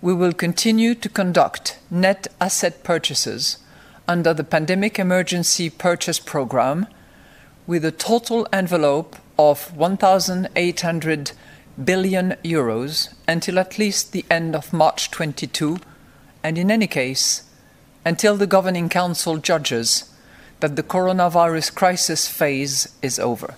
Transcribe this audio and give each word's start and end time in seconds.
we 0.00 0.14
will 0.14 0.32
continue 0.32 0.94
to 0.94 1.08
conduct 1.08 1.78
net 1.90 2.26
asset 2.40 2.82
purchases 2.84 3.58
under 4.06 4.34
the 4.34 4.44
Pandemic 4.44 4.98
Emergency 4.98 5.70
Purchase 5.70 6.18
Programme 6.18 6.86
with 7.66 7.84
a 7.84 7.90
total 7.90 8.46
envelope 8.52 9.16
of 9.38 9.74
1,800 9.76 11.32
billion 11.82 12.36
euros 12.44 13.14
until 13.26 13.58
at 13.58 13.78
least 13.78 14.12
the 14.12 14.24
end 14.30 14.54
of 14.54 14.72
March 14.72 15.10
22, 15.10 15.78
and 16.42 16.58
in 16.58 16.70
any 16.70 16.86
case, 16.86 17.42
until 18.04 18.36
the 18.36 18.46
Governing 18.46 18.88
Council 18.88 19.38
judges 19.38 20.10
that 20.60 20.76
the 20.76 20.82
coronavirus 20.82 21.74
crisis 21.74 22.28
phase 22.28 22.88
is 23.02 23.18
over. 23.18 23.56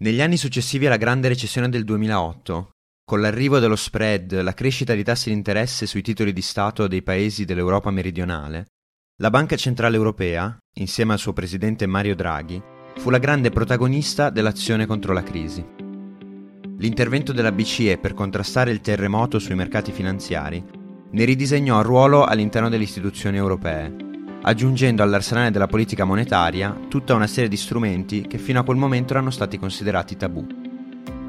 Negli 0.00 0.20
anni 0.20 0.36
successivi 0.36 0.86
alla 0.86 0.96
grande 0.96 1.28
recessione 1.28 1.68
del 1.68 1.84
2008, 1.84 2.77
con 3.08 3.22
l'arrivo 3.22 3.58
dello 3.58 3.74
spread, 3.74 4.42
la 4.42 4.52
crescita 4.52 4.92
di 4.92 5.02
tassi 5.02 5.30
di 5.30 5.34
interesse 5.34 5.86
sui 5.86 6.02
titoli 6.02 6.30
di 6.30 6.42
Stato 6.42 6.86
dei 6.86 7.00
paesi 7.00 7.46
dell'Europa 7.46 7.90
meridionale, 7.90 8.66
la 9.22 9.30
Banca 9.30 9.56
Centrale 9.56 9.96
Europea, 9.96 10.54
insieme 10.74 11.14
al 11.14 11.18
suo 11.18 11.32
presidente 11.32 11.86
Mario 11.86 12.14
Draghi, 12.14 12.62
fu 12.98 13.08
la 13.08 13.16
grande 13.16 13.48
protagonista 13.48 14.28
dell'azione 14.28 14.84
contro 14.84 15.14
la 15.14 15.22
crisi. 15.22 15.64
L'intervento 16.76 17.32
della 17.32 17.50
BCE 17.50 17.96
per 17.96 18.12
contrastare 18.12 18.72
il 18.72 18.82
terremoto 18.82 19.38
sui 19.38 19.54
mercati 19.54 19.90
finanziari 19.90 20.62
ne 21.10 21.24
ridisegnò 21.24 21.78
il 21.78 21.86
ruolo 21.86 22.26
all'interno 22.26 22.68
delle 22.68 22.84
istituzioni 22.84 23.38
europee, 23.38 23.90
aggiungendo 24.42 25.02
all'arsenale 25.02 25.50
della 25.50 25.66
politica 25.66 26.04
monetaria 26.04 26.78
tutta 26.90 27.14
una 27.14 27.26
serie 27.26 27.48
di 27.48 27.56
strumenti 27.56 28.26
che 28.26 28.36
fino 28.36 28.60
a 28.60 28.64
quel 28.64 28.76
momento 28.76 29.14
erano 29.14 29.30
stati 29.30 29.58
considerati 29.58 30.14
tabù. 30.14 30.67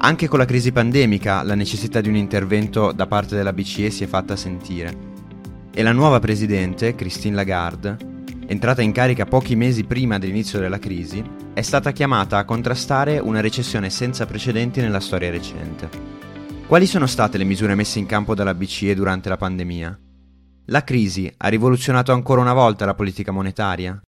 Anche 0.02 0.28
con 0.28 0.38
la 0.38 0.46
crisi 0.46 0.72
pandemica 0.72 1.42
la 1.42 1.54
necessità 1.54 2.00
di 2.00 2.08
un 2.08 2.16
intervento 2.16 2.90
da 2.92 3.06
parte 3.06 3.36
della 3.36 3.52
BCE 3.52 3.90
si 3.90 4.04
è 4.04 4.06
fatta 4.06 4.34
sentire 4.34 5.10
e 5.72 5.82
la 5.82 5.92
nuova 5.92 6.18
presidente, 6.18 6.94
Christine 6.94 7.34
Lagarde, 7.34 7.96
entrata 8.46 8.82
in 8.82 8.92
carica 8.92 9.24
pochi 9.24 9.54
mesi 9.54 9.84
prima 9.84 10.18
dell'inizio 10.18 10.58
della 10.58 10.78
crisi, 10.78 11.22
è 11.54 11.62
stata 11.62 11.92
chiamata 11.92 12.38
a 12.38 12.44
contrastare 12.44 13.18
una 13.18 13.40
recessione 13.40 13.88
senza 13.90 14.26
precedenti 14.26 14.80
nella 14.80 15.00
storia 15.00 15.30
recente. 15.30 15.88
Quali 16.66 16.86
sono 16.86 17.06
state 17.06 17.38
le 17.38 17.44
misure 17.44 17.74
messe 17.74 17.98
in 17.98 18.06
campo 18.06 18.34
dalla 18.34 18.54
BCE 18.54 18.94
durante 18.94 19.28
la 19.28 19.36
pandemia? 19.36 19.98
La 20.66 20.82
crisi 20.82 21.32
ha 21.36 21.48
rivoluzionato 21.48 22.12
ancora 22.12 22.40
una 22.40 22.52
volta 22.52 22.84
la 22.84 22.94
politica 22.94 23.32
monetaria? 23.32 24.00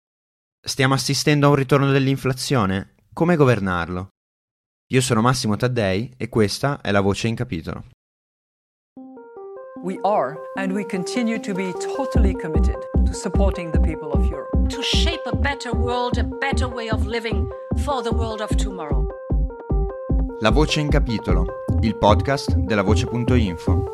Stiamo 0.62 0.95
assistendo 0.95 1.47
a 1.47 1.50
un 1.50 1.56
ritorno 1.56 1.91
dell'inflazione? 1.91 2.95
Come 3.12 3.37
governarlo? 3.37 4.09
Io 4.93 5.01
sono 5.01 5.21
Massimo 5.21 5.55
Taddei 5.55 6.15
e 6.17 6.29
questa 6.29 6.81
è 6.81 6.91
la 6.91 7.01
voce 7.01 7.29
in 7.29 7.37
capitolo. 7.37 7.85
We 9.85 10.01
are 10.03 10.37
and 10.57 10.73
we 10.73 10.85
continue 10.85 11.39
to 11.39 11.53
be 11.55 11.73
totally 11.95 12.35
committed 12.35 12.77
to 13.05 13.13
supporting 13.13 13.71
the 13.71 13.79
people 13.79 14.11
of 14.11 14.29
Europe. 14.29 14.51
To 14.69 14.83
shape 14.83 15.23
a 15.27 15.37
better 15.37 15.73
world, 15.77 16.19
a 16.19 16.25
better 16.25 16.67
way 16.67 16.89
of 16.89 17.07
living 17.07 17.47
for 17.85 18.03
the 18.03 18.11
world 18.11 18.41
of 18.41 18.53
tomorrow. 18.57 19.07
La 20.41 20.51
voce 20.51 20.81
in 20.81 20.89
capitolo, 20.89 21.45
il 21.83 21.97
podcast 21.97 22.57
della 22.57 22.83
voce.info. 22.83 23.85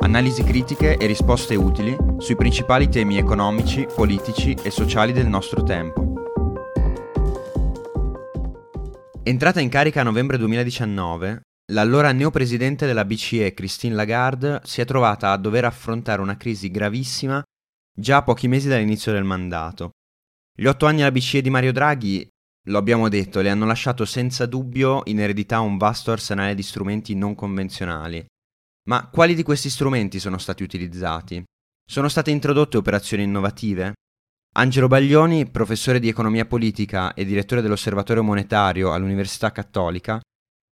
Analisi 0.00 0.44
critiche 0.44 0.98
e 0.98 1.06
risposte 1.06 1.54
utili 1.54 1.96
sui 2.18 2.36
principali 2.36 2.90
temi 2.90 3.16
economici, 3.16 3.86
politici 3.94 4.54
e 4.62 4.70
sociali 4.70 5.14
del 5.14 5.26
nostro 5.26 5.62
tempo. 5.62 6.03
Entrata 9.26 9.58
in 9.58 9.70
carica 9.70 10.02
a 10.02 10.04
novembre 10.04 10.36
2019, 10.36 11.40
L'allora 11.72 12.12
neopresidente 12.12 12.84
della 12.84 13.06
BCE 13.06 13.54
Christine 13.54 13.94
Lagarde 13.94 14.60
si 14.64 14.82
è 14.82 14.84
trovata 14.84 15.32
a 15.32 15.38
dover 15.38 15.64
affrontare 15.64 16.20
una 16.20 16.36
crisi 16.36 16.70
gravissima 16.70 17.42
già 17.96 18.18
a 18.18 18.22
pochi 18.22 18.48
mesi 18.48 18.68
dall'inizio 18.68 19.12
del 19.12 19.24
mandato. 19.24 19.92
Gli 20.54 20.66
otto 20.66 20.84
anni 20.84 21.00
alla 21.00 21.10
BCE 21.10 21.40
di 21.40 21.48
Mario 21.48 21.72
Draghi, 21.72 22.28
lo 22.66 22.76
abbiamo 22.76 23.08
detto, 23.08 23.40
le 23.40 23.48
hanno 23.48 23.64
lasciato 23.64 24.04
senza 24.04 24.44
dubbio 24.44 25.00
in 25.06 25.20
eredità 25.20 25.60
un 25.60 25.78
vasto 25.78 26.12
arsenale 26.12 26.54
di 26.54 26.62
strumenti 26.62 27.14
non 27.14 27.34
convenzionali. 27.34 28.22
Ma 28.90 29.08
quali 29.08 29.34
di 29.34 29.42
questi 29.42 29.70
strumenti 29.70 30.20
sono 30.20 30.36
stati 30.36 30.62
utilizzati? 30.62 31.42
Sono 31.82 32.08
state 32.08 32.30
introdotte 32.30 32.76
operazioni 32.76 33.22
innovative? 33.22 33.94
Angelo 34.56 34.86
Baglioni, 34.86 35.50
professore 35.50 35.98
di 35.98 36.08
economia 36.08 36.44
politica 36.44 37.12
e 37.14 37.24
direttore 37.24 37.60
dell'Osservatorio 37.60 38.22
Monetario 38.22 38.92
all'Università 38.92 39.50
Cattolica, 39.50 40.20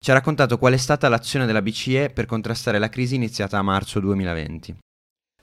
ci 0.03 0.12
ha 0.12 0.16
raccontato 0.16 0.57
qual 0.57 0.73
è 0.73 0.78
stata 0.78 1.07
l'azione 1.07 1.45
della 1.45 1.62
BCE 1.62 2.09
per 2.09 2.25
contrastare 2.25 2.78
la 2.78 2.90
crisi 2.90 3.16
iniziata 3.16 3.57
a 3.57 3.62
marzo 3.62 4.01
2020. 4.01 4.79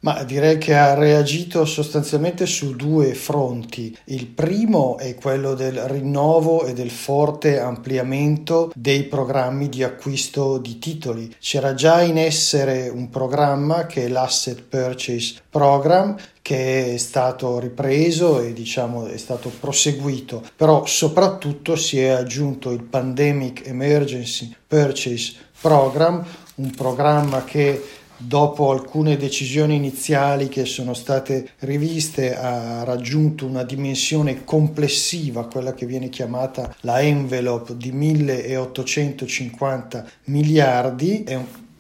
Ma 0.01 0.23
direi 0.25 0.59
che 0.59 0.77
ha 0.77 0.93
reagito 0.93 1.65
sostanzialmente 1.65 2.45
su 2.45 2.77
due 2.77 3.15
fronti. 3.15 3.97
Il 4.05 4.27
primo 4.27 4.99
è 4.99 5.15
quello 5.15 5.55
del 5.55 5.81
rinnovo 5.89 6.67
e 6.67 6.75
del 6.75 6.91
forte 6.91 7.59
ampliamento 7.59 8.71
dei 8.75 9.05
programmi 9.05 9.71
di 9.71 9.83
acquisto 9.83 10.59
di 10.59 10.79
titoli. 10.79 11.35
C'era 11.41 11.73
già 11.73 12.03
in 12.03 12.19
essere 12.19 12.91
un 12.91 13.09
programma 13.09 13.87
che 13.87 14.05
è 14.05 14.09
l'Asset 14.09 14.63
Purchase 14.65 15.41
Program 15.49 16.15
che 16.47 16.95
è 16.95 16.97
stato 16.97 17.59
ripreso 17.59 18.41
e 18.41 18.53
diciamo 18.53 19.07
è 19.07 19.17
stato 19.17 19.51
proseguito, 19.59 20.45
però 20.55 20.87
soprattutto 20.87 21.75
si 21.75 21.99
è 21.99 22.07
aggiunto 22.07 22.71
il 22.71 22.85
Pandemic 22.85 23.67
Emergency 23.67 24.55
Purchase 24.65 25.35
Program, 25.61 26.25
un 26.55 26.71
programma 26.71 27.43
che 27.43 27.83
dopo 28.17 28.71
alcune 28.71 29.17
decisioni 29.17 29.75
iniziali 29.75 30.47
che 30.47 30.67
sono 30.67 30.95
state 30.95 31.51
riviste 31.59 32.37
ha 32.37 32.85
raggiunto 32.85 33.45
una 33.45 33.65
dimensione 33.65 34.45
complessiva, 34.45 35.49
quella 35.49 35.75
che 35.75 35.85
viene 35.85 36.11
chiamata 36.11 36.73
la 36.83 37.01
envelope 37.01 37.77
di 37.77 37.91
1850 37.91 40.07
miliardi, 40.27 41.25
è 41.25 41.37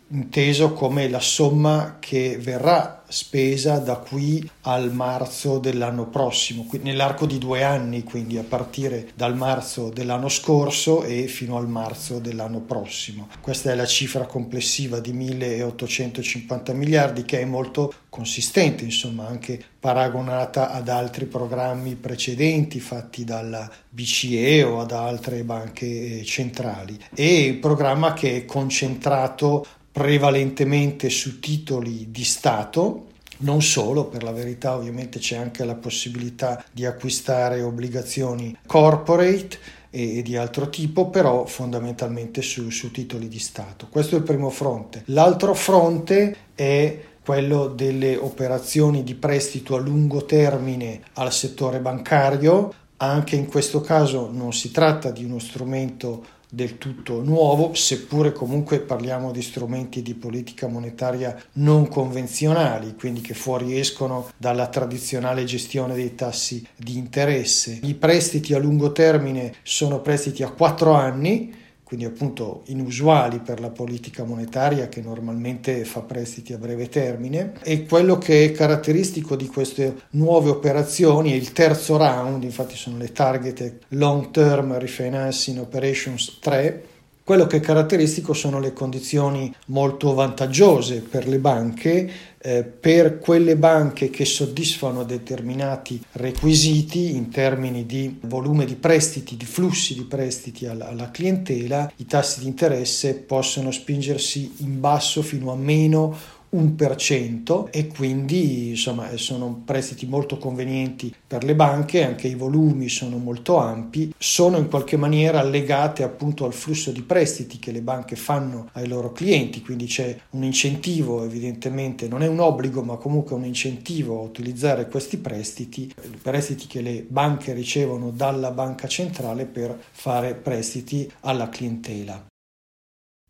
inteso 0.08 0.72
come 0.72 1.08
la 1.08 1.20
somma 1.20 1.98
che 2.00 2.36
verrà 2.40 2.95
spesa 3.08 3.78
da 3.78 3.96
qui 3.96 4.48
al 4.62 4.92
marzo 4.92 5.58
dell'anno 5.58 6.06
prossimo, 6.06 6.66
nell'arco 6.82 7.26
di 7.26 7.38
due 7.38 7.62
anni, 7.62 8.02
quindi 8.02 8.38
a 8.38 8.42
partire 8.42 9.08
dal 9.14 9.36
marzo 9.36 9.90
dell'anno 9.90 10.28
scorso 10.28 11.04
e 11.04 11.26
fino 11.26 11.56
al 11.56 11.68
marzo 11.68 12.18
dell'anno 12.18 12.60
prossimo. 12.60 13.28
Questa 13.40 13.72
è 13.72 13.74
la 13.74 13.86
cifra 13.86 14.26
complessiva 14.26 15.00
di 15.00 15.12
1850 15.12 16.72
miliardi 16.72 17.24
che 17.24 17.40
è 17.40 17.44
molto 17.44 17.92
consistente, 18.08 18.84
insomma, 18.84 19.26
anche 19.26 19.62
paragonata 19.78 20.72
ad 20.72 20.88
altri 20.88 21.26
programmi 21.26 21.94
precedenti 21.96 22.80
fatti 22.80 23.24
dalla 23.24 23.70
BCE 23.90 24.62
o 24.62 24.80
ad 24.80 24.92
altre 24.92 25.44
banche 25.44 26.24
centrali. 26.24 26.98
È 27.14 27.48
un 27.50 27.58
programma 27.60 28.14
che 28.14 28.36
è 28.36 28.44
concentrato 28.44 29.66
prevalentemente 29.96 31.08
su 31.08 31.40
titoli 31.40 32.10
di 32.10 32.22
Stato, 32.22 33.06
non 33.38 33.62
solo, 33.62 34.04
per 34.04 34.24
la 34.24 34.30
verità 34.30 34.76
ovviamente 34.76 35.18
c'è 35.18 35.36
anche 35.36 35.64
la 35.64 35.74
possibilità 35.74 36.62
di 36.70 36.84
acquistare 36.84 37.62
obbligazioni 37.62 38.54
corporate 38.66 39.58
e 39.88 40.20
di 40.20 40.36
altro 40.36 40.68
tipo, 40.68 41.08
però 41.08 41.46
fondamentalmente 41.46 42.42
su, 42.42 42.68
su 42.68 42.90
titoli 42.90 43.26
di 43.28 43.38
Stato. 43.38 43.88
Questo 43.88 44.16
è 44.16 44.18
il 44.18 44.24
primo 44.24 44.50
fronte. 44.50 45.02
L'altro 45.06 45.54
fronte 45.54 46.36
è 46.54 47.00
quello 47.24 47.68
delle 47.68 48.16
operazioni 48.16 49.02
di 49.02 49.14
prestito 49.14 49.76
a 49.76 49.80
lungo 49.80 50.26
termine 50.26 51.00
al 51.14 51.32
settore 51.32 51.80
bancario. 51.80 52.70
Anche 52.98 53.34
in 53.36 53.46
questo 53.46 53.80
caso 53.80 54.30
non 54.30 54.52
si 54.52 54.70
tratta 54.70 55.10
di 55.10 55.24
uno 55.24 55.38
strumento 55.38 56.35
del 56.56 56.78
tutto 56.78 57.22
nuovo, 57.22 57.74
seppure 57.74 58.32
comunque 58.32 58.80
parliamo 58.80 59.30
di 59.30 59.42
strumenti 59.42 60.00
di 60.00 60.14
politica 60.14 60.66
monetaria 60.68 61.38
non 61.56 61.86
convenzionali, 61.86 62.94
quindi 62.98 63.20
che 63.20 63.34
fuoriescono 63.34 64.30
dalla 64.38 64.68
tradizionale 64.68 65.44
gestione 65.44 65.94
dei 65.94 66.14
tassi 66.14 66.66
di 66.74 66.96
interesse. 66.96 67.78
I 67.82 67.92
prestiti 67.92 68.54
a 68.54 68.58
lungo 68.58 68.92
termine 68.92 69.52
sono 69.62 70.00
prestiti 70.00 70.42
a 70.42 70.50
quattro 70.50 70.94
anni, 70.94 71.52
quindi 71.86 72.04
appunto 72.04 72.62
inusuali 72.66 73.38
per 73.38 73.60
la 73.60 73.70
politica 73.70 74.24
monetaria 74.24 74.88
che 74.88 75.00
normalmente 75.00 75.84
fa 75.84 76.00
prestiti 76.00 76.52
a 76.52 76.58
breve 76.58 76.88
termine. 76.88 77.52
E 77.62 77.86
quello 77.86 78.18
che 78.18 78.44
è 78.44 78.50
caratteristico 78.50 79.36
di 79.36 79.46
queste 79.46 79.94
nuove 80.10 80.50
operazioni 80.50 81.30
è 81.30 81.36
il 81.36 81.52
terzo 81.52 81.96
round, 81.96 82.42
infatti 82.42 82.74
sono 82.74 82.98
le 82.98 83.12
targeted 83.12 83.78
long 83.90 84.32
term 84.32 84.76
refinancing 84.76 85.60
operations 85.60 86.38
3 86.40 86.94
quello 87.26 87.48
che 87.48 87.56
è 87.56 87.60
caratteristico 87.60 88.34
sono 88.34 88.60
le 88.60 88.72
condizioni 88.72 89.52
molto 89.66 90.14
vantaggiose 90.14 91.00
per 91.00 91.26
le 91.26 91.40
banche, 91.40 92.08
eh, 92.38 92.62
per 92.62 93.18
quelle 93.18 93.56
banche 93.56 94.10
che 94.10 94.24
soddisfano 94.24 95.02
determinati 95.02 96.00
requisiti 96.12 97.16
in 97.16 97.28
termini 97.28 97.84
di 97.84 98.20
volume 98.20 98.64
di 98.64 98.76
prestiti, 98.76 99.36
di 99.36 99.44
flussi 99.44 99.94
di 99.94 100.04
prestiti 100.04 100.66
alla, 100.66 100.86
alla 100.86 101.10
clientela, 101.10 101.90
i 101.96 102.06
tassi 102.06 102.38
di 102.38 102.46
interesse 102.46 103.14
possono 103.14 103.72
spingersi 103.72 104.58
in 104.58 104.78
basso 104.78 105.20
fino 105.20 105.50
a 105.50 105.56
meno 105.56 106.16
1% 106.54 107.68
e 107.70 107.86
quindi 107.86 108.70
insomma 108.70 109.16
sono 109.16 109.62
prestiti 109.64 110.06
molto 110.06 110.38
convenienti 110.38 111.14
per 111.26 111.44
le 111.44 111.54
banche, 111.54 112.04
anche 112.04 112.28
i 112.28 112.34
volumi 112.34 112.88
sono 112.88 113.18
molto 113.18 113.58
ampi, 113.58 114.12
sono 114.16 114.58
in 114.58 114.68
qualche 114.68 114.96
maniera 114.96 115.42
legate 115.42 116.02
appunto 116.02 116.44
al 116.44 116.52
flusso 116.52 116.90
di 116.90 117.02
prestiti 117.02 117.58
che 117.58 117.72
le 117.72 117.82
banche 117.82 118.16
fanno 118.16 118.68
ai 118.72 118.86
loro 118.86 119.12
clienti, 119.12 119.62
quindi 119.62 119.86
c'è 119.86 120.16
un 120.30 120.44
incentivo 120.44 121.24
evidentemente, 121.24 122.08
non 122.08 122.22
è 122.22 122.26
un 122.26 122.40
obbligo 122.40 122.82
ma 122.82 122.96
comunque 122.96 123.34
un 123.34 123.44
incentivo 123.44 124.18
a 124.18 124.22
utilizzare 124.22 124.88
questi 124.88 125.18
prestiti, 125.18 125.92
prestiti 126.22 126.66
che 126.66 126.80
le 126.80 127.04
banche 127.06 127.52
ricevono 127.52 128.10
dalla 128.10 128.50
banca 128.50 128.86
centrale 128.86 129.46
per 129.46 129.78
fare 129.90 130.34
prestiti 130.34 131.10
alla 131.20 131.48
clientela. 131.48 132.26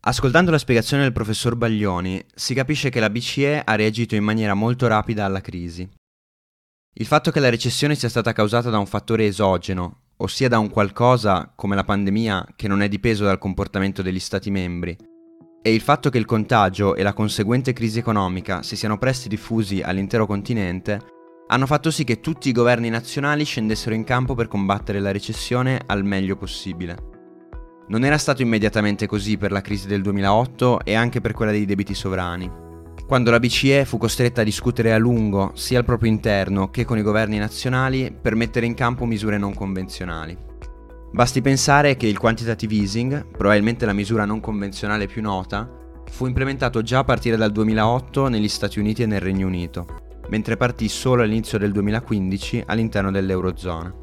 Ascoltando 0.07 0.51
la 0.51 0.57
spiegazione 0.57 1.03
del 1.03 1.11
professor 1.11 1.57
Baglioni, 1.57 2.23
si 2.33 2.53
capisce 2.53 2.89
che 2.89 3.01
la 3.01 3.09
BCE 3.09 3.61
ha 3.65 3.75
reagito 3.75 4.15
in 4.15 4.23
maniera 4.23 4.53
molto 4.53 4.87
rapida 4.87 5.25
alla 5.25 5.41
crisi. 5.41 5.85
Il 6.93 7.05
fatto 7.05 7.29
che 7.29 7.41
la 7.41 7.49
recessione 7.49 7.93
sia 7.93 8.07
stata 8.07 8.31
causata 8.31 8.69
da 8.69 8.77
un 8.77 8.85
fattore 8.85 9.25
esogeno, 9.25 10.03
ossia 10.17 10.47
da 10.47 10.59
un 10.59 10.69
qualcosa 10.69 11.51
come 11.53 11.75
la 11.75 11.83
pandemia 11.83 12.53
che 12.55 12.69
non 12.69 12.81
è 12.81 12.87
dipeso 12.87 13.25
dal 13.25 13.37
comportamento 13.37 14.01
degli 14.01 14.21
Stati 14.21 14.49
membri, 14.49 14.95
e 15.61 15.73
il 15.73 15.81
fatto 15.81 16.09
che 16.09 16.17
il 16.17 16.25
contagio 16.25 16.95
e 16.95 17.03
la 17.03 17.11
conseguente 17.11 17.73
crisi 17.73 17.99
economica 17.99 18.63
si 18.63 18.77
siano 18.77 18.97
presto 18.97 19.27
diffusi 19.27 19.81
all'intero 19.81 20.25
continente, 20.25 21.01
hanno 21.47 21.65
fatto 21.65 21.91
sì 21.91 22.05
che 22.05 22.21
tutti 22.21 22.47
i 22.47 22.53
governi 22.53 22.87
nazionali 22.87 23.43
scendessero 23.43 23.93
in 23.93 24.05
campo 24.05 24.35
per 24.35 24.47
combattere 24.47 25.01
la 25.01 25.11
recessione 25.11 25.81
al 25.85 26.05
meglio 26.05 26.37
possibile. 26.37 27.16
Non 27.89 28.03
era 28.03 28.17
stato 28.17 28.41
immediatamente 28.41 29.07
così 29.07 29.37
per 29.37 29.51
la 29.51 29.61
crisi 29.61 29.87
del 29.87 30.01
2008 30.01 30.81
e 30.83 30.93
anche 30.93 31.21
per 31.21 31.31
quella 31.31 31.51
dei 31.51 31.65
debiti 31.65 31.93
sovrani, 31.93 32.51
quando 33.07 33.31
la 33.31 33.39
BCE 33.39 33.85
fu 33.85 33.97
costretta 33.97 34.41
a 34.41 34.43
discutere 34.43 34.91
a 34.91 34.97
lungo 34.97 35.51
sia 35.53 35.79
al 35.79 35.85
proprio 35.85 36.11
interno 36.11 36.69
che 36.69 36.83
con 36.83 36.97
i 36.97 37.01
governi 37.01 37.37
nazionali 37.37 38.13
per 38.13 38.35
mettere 38.35 38.65
in 38.65 38.73
campo 38.73 39.05
misure 39.05 39.37
non 39.37 39.53
convenzionali. 39.53 40.37
Basti 41.13 41.41
pensare 41.41 41.95
che 41.95 42.07
il 42.07 42.17
quantitative 42.17 42.73
easing, 42.75 43.25
probabilmente 43.25 43.85
la 43.85 43.93
misura 43.93 44.25
non 44.25 44.41
convenzionale 44.41 45.07
più 45.07 45.21
nota, 45.21 45.71
fu 46.11 46.25
implementato 46.25 46.81
già 46.81 46.99
a 46.99 47.03
partire 47.05 47.37
dal 47.37 47.53
2008 47.53 48.27
negli 48.27 48.49
Stati 48.49 48.79
Uniti 48.79 49.03
e 49.03 49.05
nel 49.05 49.21
Regno 49.21 49.47
Unito, 49.47 49.85
mentre 50.27 50.57
partì 50.57 50.89
solo 50.89 51.21
all'inizio 51.23 51.57
del 51.57 51.71
2015 51.71 52.63
all'interno 52.67 53.11
dell'Eurozona. 53.11 53.93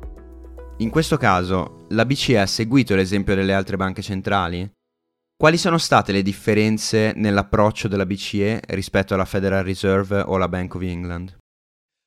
In 0.78 0.90
questo 0.90 1.18
caso, 1.18 1.83
la 1.94 2.04
BCE 2.04 2.40
ha 2.40 2.46
seguito 2.46 2.96
l'esempio 2.96 3.34
delle 3.34 3.54
altre 3.54 3.76
banche 3.76 4.02
centrali? 4.02 4.68
Quali 5.36 5.56
sono 5.56 5.78
state 5.78 6.12
le 6.12 6.22
differenze 6.22 7.12
nell'approccio 7.14 7.88
della 7.88 8.06
BCE 8.06 8.62
rispetto 8.68 9.14
alla 9.14 9.24
Federal 9.24 9.64
Reserve 9.64 10.20
o 10.20 10.34
alla 10.34 10.48
Bank 10.48 10.74
of 10.74 10.82
England? 10.82 11.36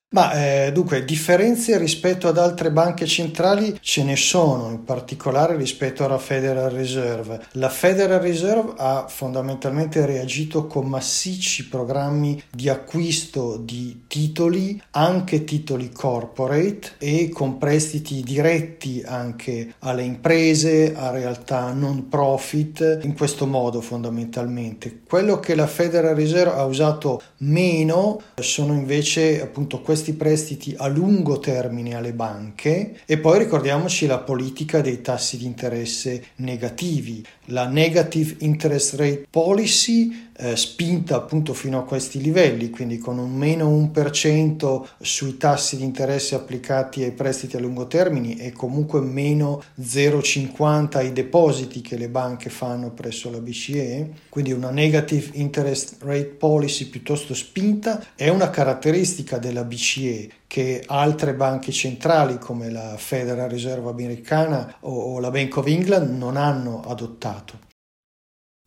Ma 0.09 0.31
eh, 0.31 0.71
dunque, 0.71 1.03
differenze 1.03 1.77
rispetto 1.77 2.29
ad 2.29 2.37
altre 2.37 2.71
banche 2.71 3.05
centrali 3.05 3.77
ce 3.81 4.05
ne 4.05 4.15
sono, 4.15 4.69
in 4.69 4.85
particolare 4.85 5.57
rispetto 5.57 6.05
alla 6.05 6.17
Federal 6.17 6.71
Reserve. 6.71 7.41
La 7.53 7.67
Federal 7.67 8.21
Reserve 8.21 8.75
ha 8.77 9.07
fondamentalmente 9.09 10.05
reagito 10.05 10.65
con 10.65 10.87
massicci 10.87 11.67
programmi 11.67 12.41
di 12.49 12.69
acquisto 12.69 13.57
di 13.57 14.03
titoli, 14.07 14.81
anche 14.91 15.43
titoli 15.43 15.91
corporate 15.91 16.91
e 16.99 17.27
con 17.27 17.57
prestiti 17.57 18.21
diretti 18.21 19.03
anche 19.05 19.73
alle 19.79 20.03
imprese, 20.03 20.95
a 20.95 21.11
realtà 21.11 21.73
non 21.73 22.07
profit, 22.07 22.99
in 23.03 23.13
questo 23.13 23.45
modo 23.45 23.81
fondamentalmente. 23.81 25.01
Quello 25.05 25.41
che 25.41 25.53
la 25.53 25.67
Federal 25.67 26.15
Reserve 26.15 26.55
ha 26.55 26.63
usato 26.63 27.21
meno 27.39 28.21
sono 28.39 28.71
invece 28.71 29.41
appunto 29.41 29.81
questi 29.81 29.95
questi 29.97 30.13
prestiti 30.13 30.75
a 30.77 30.85
lungo 30.85 31.39
termine 31.39 31.95
alle 31.95 32.13
banche 32.13 32.99
e 33.07 33.17
poi 33.17 33.39
ricordiamoci 33.39 34.05
la 34.05 34.19
politica 34.19 34.79
dei 34.79 35.01
tassi 35.01 35.37
di 35.37 35.45
interesse 35.45 36.25
negativi, 36.35 37.25
la 37.45 37.67
negative 37.67 38.35
interest 38.41 38.93
rate 38.93 39.25
policy 39.27 40.26
eh, 40.37 40.55
spinta 40.55 41.15
appunto 41.15 41.53
fino 41.53 41.79
a 41.79 41.83
questi 41.83 42.21
livelli, 42.21 42.69
quindi 42.69 42.97
con 42.99 43.17
un 43.17 43.31
meno 43.33 43.69
1% 43.69 44.83
sui 45.01 45.37
tassi 45.37 45.77
di 45.77 45.83
interesse 45.83 46.35
applicati 46.35 47.03
ai 47.03 47.11
prestiti 47.11 47.55
a 47.55 47.59
lungo 47.59 47.87
termine 47.87 48.37
e 48.39 48.51
comunque 48.51 49.01
meno 49.01 49.63
0,50 49.79 50.97
ai 50.97 51.11
depositi 51.11 51.81
che 51.81 51.97
le 51.97 52.09
banche 52.09 52.49
fanno 52.49 52.91
presso 52.91 53.31
la 53.31 53.39
BCE, 53.39 54.11
quindi 54.29 54.51
una 54.51 54.69
negative 54.69 55.29
interest 55.33 55.97
rate 55.99 56.35
policy 56.37 56.85
piuttosto 56.85 57.33
spinta 57.33 58.03
è 58.15 58.29
una 58.29 58.49
caratteristica 58.49 59.37
della 59.37 59.63
BCE 59.63 60.29
che 60.47 60.83
altre 60.85 61.33
banche 61.33 61.71
centrali 61.71 62.37
come 62.37 62.69
la 62.69 62.95
Federal 62.97 63.49
Reserve 63.49 63.89
americana 63.89 64.75
o 64.81 65.19
la 65.19 65.29
Bank 65.29 65.57
of 65.57 65.67
England 65.67 66.17
non 66.17 66.37
hanno 66.37 66.81
adottato. 66.85 67.66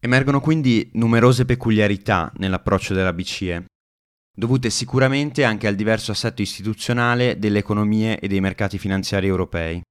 Emergono 0.02 0.40
quindi 0.40 0.88
numerose 0.94 1.44
peculiarità 1.44 2.32
nell'approccio 2.38 2.94
della 2.94 3.12
BCE, 3.12 3.66
dovute 4.34 4.70
sicuramente 4.70 5.44
anche 5.44 5.66
al 5.66 5.74
diverso 5.74 6.10
assetto 6.12 6.40
istituzionale 6.40 7.38
delle 7.38 7.58
economie 7.58 8.18
e 8.18 8.26
dei 8.26 8.40
mercati 8.40 8.78
finanziari 8.78 9.26
europei. 9.26 9.82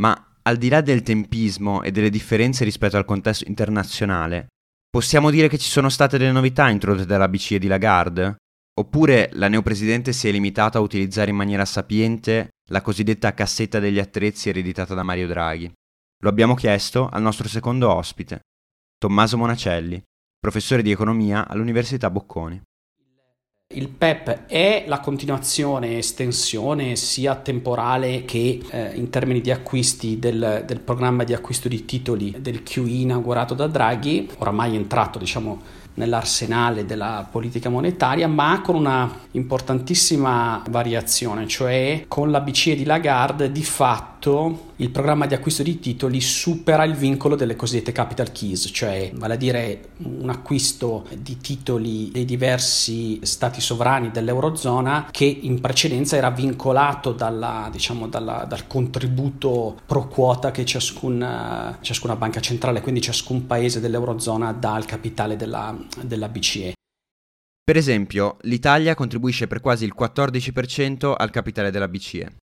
Ma 0.00 0.38
al 0.40 0.56
di 0.56 0.70
là 0.70 0.80
del 0.80 1.02
tempismo 1.02 1.82
e 1.82 1.90
delle 1.90 2.08
differenze 2.08 2.64
rispetto 2.64 2.96
al 2.96 3.04
contesto 3.04 3.44
internazionale, 3.46 4.46
possiamo 4.88 5.28
dire 5.28 5.48
che 5.48 5.58
ci 5.58 5.68
sono 5.68 5.90
state 5.90 6.16
delle 6.16 6.32
novità 6.32 6.70
introdotte 6.70 7.04
dalla 7.04 7.28
BCE 7.28 7.58
di 7.58 7.66
Lagarde? 7.66 8.36
Oppure 8.78 9.28
la 9.32 9.48
neopresidente 9.48 10.14
si 10.14 10.28
è 10.28 10.32
limitata 10.32 10.78
a 10.78 10.82
utilizzare 10.82 11.30
in 11.30 11.36
maniera 11.36 11.66
sapiente 11.66 12.48
la 12.70 12.80
cosiddetta 12.80 13.34
cassetta 13.34 13.80
degli 13.80 13.98
attrezzi 13.98 14.48
ereditata 14.48 14.94
da 14.94 15.02
Mario 15.02 15.26
Draghi? 15.26 15.70
Lo 16.22 16.28
abbiamo 16.30 16.54
chiesto 16.54 17.08
al 17.08 17.20
nostro 17.20 17.48
secondo 17.48 17.92
ospite, 17.92 18.40
Tommaso 18.98 19.36
Monacelli, 19.36 20.02
professore 20.38 20.80
di 20.80 20.90
economia 20.90 21.46
all'Università 21.46 22.08
Bocconi. 22.08 22.62
Il 23.74 23.90
PEP 23.90 24.46
è 24.46 24.84
la 24.86 25.00
continuazione 25.00 25.98
estensione 25.98 26.96
sia 26.96 27.34
temporale 27.34 28.24
che 28.24 28.62
eh, 28.70 28.92
in 28.94 29.10
termini 29.10 29.42
di 29.42 29.50
acquisti 29.50 30.18
del, 30.18 30.62
del, 30.64 30.80
programma 30.80 31.24
di 31.24 31.34
acquisto 31.34 31.68
di 31.68 31.84
titoli 31.84 32.36
del 32.38 32.62
QE 32.62 32.88
inaugurato 32.88 33.52
da 33.52 33.66
Draghi, 33.66 34.30
oramai 34.38 34.76
entrato 34.76 35.18
diciamo 35.18 35.60
nell'arsenale 35.96 36.86
della 36.86 37.28
politica 37.30 37.68
monetaria, 37.68 38.28
ma 38.28 38.62
con 38.62 38.76
una 38.76 39.10
importantissima 39.32 40.62
variazione, 40.70 41.46
cioè 41.46 42.04
con 42.08 42.30
la 42.30 42.40
BCE 42.40 42.76
di 42.76 42.84
Lagarde 42.84 43.52
di 43.52 43.62
fatto 43.62 44.15
il 44.76 44.90
programma 44.90 45.26
di 45.26 45.34
acquisto 45.34 45.62
di 45.62 45.78
titoli 45.78 46.20
supera 46.20 46.84
il 46.84 46.94
vincolo 46.94 47.36
delle 47.36 47.56
cosiddette 47.56 47.92
capital 47.92 48.32
keys, 48.32 48.70
cioè 48.72 49.10
vale 49.14 49.34
a 49.34 49.36
dire 49.36 49.88
un 49.98 50.28
acquisto 50.28 51.06
di 51.16 51.38
titoli 51.38 52.10
dei 52.10 52.24
diversi 52.24 53.20
stati 53.22 53.60
sovrani 53.60 54.10
dell'Eurozona 54.10 55.08
che 55.10 55.24
in 55.24 55.60
precedenza 55.60 56.16
era 56.16 56.30
vincolato 56.30 57.12
dalla, 57.12 57.68
diciamo, 57.70 58.08
dalla, 58.08 58.44
dal 58.48 58.66
contributo 58.66 59.78
pro 59.86 60.08
quota 60.08 60.50
che 60.50 60.64
ciascun, 60.64 61.78
ciascuna 61.80 62.16
banca 62.16 62.40
centrale, 62.40 62.80
quindi 62.80 63.00
ciascun 63.00 63.46
paese 63.46 63.80
dell'Eurozona 63.80 64.52
dà 64.52 64.74
al 64.74 64.84
capitale 64.84 65.36
della, 65.36 65.76
della 66.02 66.28
BCE. 66.28 66.72
Per 67.62 67.76
esempio, 67.76 68.36
l'Italia 68.42 68.94
contribuisce 68.94 69.48
per 69.48 69.60
quasi 69.60 69.84
il 69.84 69.94
14% 69.98 71.14
al 71.16 71.30
capitale 71.30 71.70
della 71.70 71.88
BCE. 71.88 72.36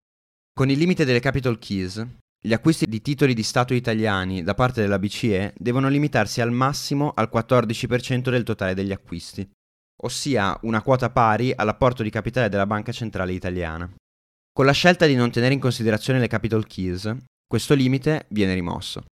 Con 0.56 0.70
il 0.70 0.78
limite 0.78 1.04
delle 1.04 1.18
capital 1.18 1.58
keys, 1.58 2.06
gli 2.40 2.52
acquisti 2.52 2.86
di 2.86 3.02
titoli 3.02 3.34
di 3.34 3.42
Stato 3.42 3.74
italiani 3.74 4.44
da 4.44 4.54
parte 4.54 4.80
della 4.80 5.00
BCE 5.00 5.52
devono 5.58 5.88
limitarsi 5.88 6.40
al 6.40 6.52
massimo 6.52 7.10
al 7.12 7.28
14% 7.32 8.30
del 8.30 8.44
totale 8.44 8.72
degli 8.72 8.92
acquisti, 8.92 9.44
ossia 10.02 10.56
una 10.62 10.80
quota 10.80 11.10
pari 11.10 11.52
all'apporto 11.52 12.04
di 12.04 12.10
capitale 12.10 12.48
della 12.48 12.66
Banca 12.66 12.92
Centrale 12.92 13.32
Italiana. 13.32 13.92
Con 14.52 14.64
la 14.64 14.70
scelta 14.70 15.06
di 15.06 15.16
non 15.16 15.32
tenere 15.32 15.54
in 15.54 15.58
considerazione 15.58 16.20
le 16.20 16.28
capital 16.28 16.68
keys, 16.68 17.12
questo 17.48 17.74
limite 17.74 18.26
viene 18.28 18.54
rimosso. 18.54 19.06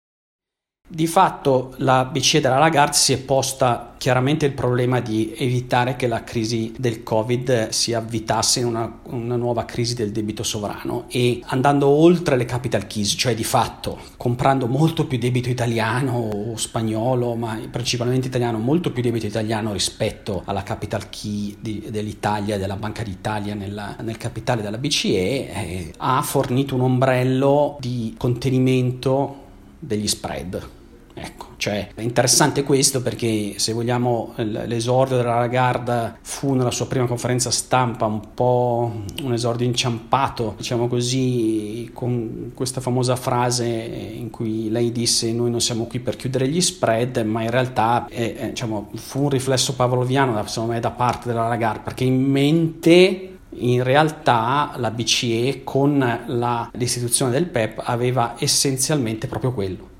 Di 0.94 1.06
fatto 1.06 1.72
la 1.78 2.04
BCE 2.04 2.40
della 2.40 2.58
Lagarde 2.58 2.94
si 2.94 3.14
è 3.14 3.18
posta 3.18 3.94
chiaramente 3.96 4.44
il 4.44 4.52
problema 4.52 5.00
di 5.00 5.32
evitare 5.38 5.96
che 5.96 6.06
la 6.06 6.22
crisi 6.22 6.74
del 6.76 7.02
Covid 7.02 7.68
si 7.70 7.94
avvitasse 7.94 8.60
in 8.60 8.66
una, 8.66 8.98
una, 9.04 9.36
nuova 9.36 9.64
crisi 9.64 9.94
del 9.94 10.12
debito 10.12 10.42
sovrano 10.42 11.04
e 11.08 11.40
andando 11.46 11.86
oltre 11.86 12.36
le 12.36 12.44
capital 12.44 12.86
keys, 12.86 13.14
cioè 13.16 13.34
di 13.34 13.42
fatto 13.42 14.00
comprando 14.18 14.66
molto 14.66 15.06
più 15.06 15.16
debito 15.16 15.48
italiano 15.48 16.28
o 16.34 16.56
spagnolo, 16.58 17.36
ma 17.36 17.58
principalmente 17.70 18.26
italiano, 18.26 18.58
molto 18.58 18.92
più 18.92 19.02
debito 19.02 19.24
italiano 19.24 19.72
rispetto 19.72 20.42
alla 20.44 20.62
capital 20.62 21.08
key 21.08 21.56
di, 21.58 21.86
dell'Italia, 21.88 22.58
della 22.58 22.76
Banca 22.76 23.02
d'Italia 23.02 23.54
nella, 23.54 23.96
nel 24.02 24.18
capitale 24.18 24.60
della 24.60 24.76
BCE, 24.76 25.08
eh, 25.08 25.94
ha 25.96 26.20
fornito 26.20 26.74
un 26.74 26.82
ombrello 26.82 27.78
di 27.80 28.14
contenimento 28.18 29.41
degli 29.82 30.06
spread. 30.06 30.68
Ecco, 31.14 31.48
Cioè, 31.58 31.90
è 31.94 32.00
interessante 32.00 32.62
questo 32.62 33.02
perché 33.02 33.58
se 33.58 33.74
vogliamo 33.74 34.32
l'esordio 34.36 35.18
della 35.18 35.38
Lagarde 35.38 36.16
fu 36.22 36.54
nella 36.54 36.70
sua 36.70 36.86
prima 36.86 37.06
conferenza 37.06 37.50
stampa 37.50 38.06
un 38.06 38.32
po' 38.32 38.90
un 39.22 39.32
esordio 39.32 39.66
inciampato, 39.66 40.54
diciamo 40.56 40.88
così, 40.88 41.90
con 41.92 42.52
questa 42.54 42.80
famosa 42.80 43.14
frase 43.14 43.66
in 43.66 44.30
cui 44.30 44.70
lei 44.70 44.90
disse 44.90 45.32
noi 45.32 45.50
non 45.50 45.60
siamo 45.60 45.84
qui 45.84 46.00
per 46.00 46.16
chiudere 46.16 46.48
gli 46.48 46.60
spread, 46.62 47.18
ma 47.18 47.42
in 47.42 47.50
realtà 47.50 48.06
è, 48.08 48.34
è, 48.34 48.48
diciamo, 48.48 48.88
fu 48.94 49.24
un 49.24 49.28
riflesso 49.28 49.74
pavloviano 49.74 50.42
secondo 50.46 50.72
me 50.72 50.80
da 50.80 50.92
parte 50.92 51.28
della 51.28 51.46
Lagarde 51.46 51.82
perché 51.84 52.04
in 52.04 52.22
mente 52.22 53.31
in 53.54 53.82
realtà 53.82 54.74
la 54.76 54.90
BCE 54.90 55.62
con 55.64 55.98
la, 55.98 56.70
l'istituzione 56.74 57.30
del 57.30 57.46
PEP 57.46 57.82
aveva 57.84 58.36
essenzialmente 58.38 59.26
proprio 59.26 59.52
quello. 59.52 59.90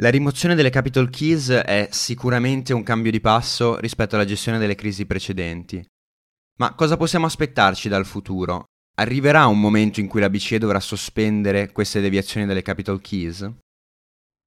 La 0.00 0.08
rimozione 0.08 0.54
delle 0.54 0.70
capital 0.70 1.10
keys 1.10 1.50
è 1.50 1.88
sicuramente 1.90 2.72
un 2.72 2.82
cambio 2.82 3.10
di 3.10 3.20
passo 3.20 3.78
rispetto 3.78 4.14
alla 4.14 4.24
gestione 4.24 4.58
delle 4.58 4.74
crisi 4.74 5.04
precedenti. 5.04 5.84
Ma 6.58 6.74
cosa 6.74 6.96
possiamo 6.96 7.26
aspettarci 7.26 7.88
dal 7.88 8.06
futuro? 8.06 8.64
Arriverà 8.96 9.46
un 9.46 9.60
momento 9.60 10.00
in 10.00 10.08
cui 10.08 10.20
la 10.20 10.30
BCE 10.30 10.58
dovrà 10.58 10.80
sospendere 10.80 11.72
queste 11.72 12.00
deviazioni 12.00 12.46
delle 12.46 12.62
capital 12.62 13.00
keys? 13.00 13.50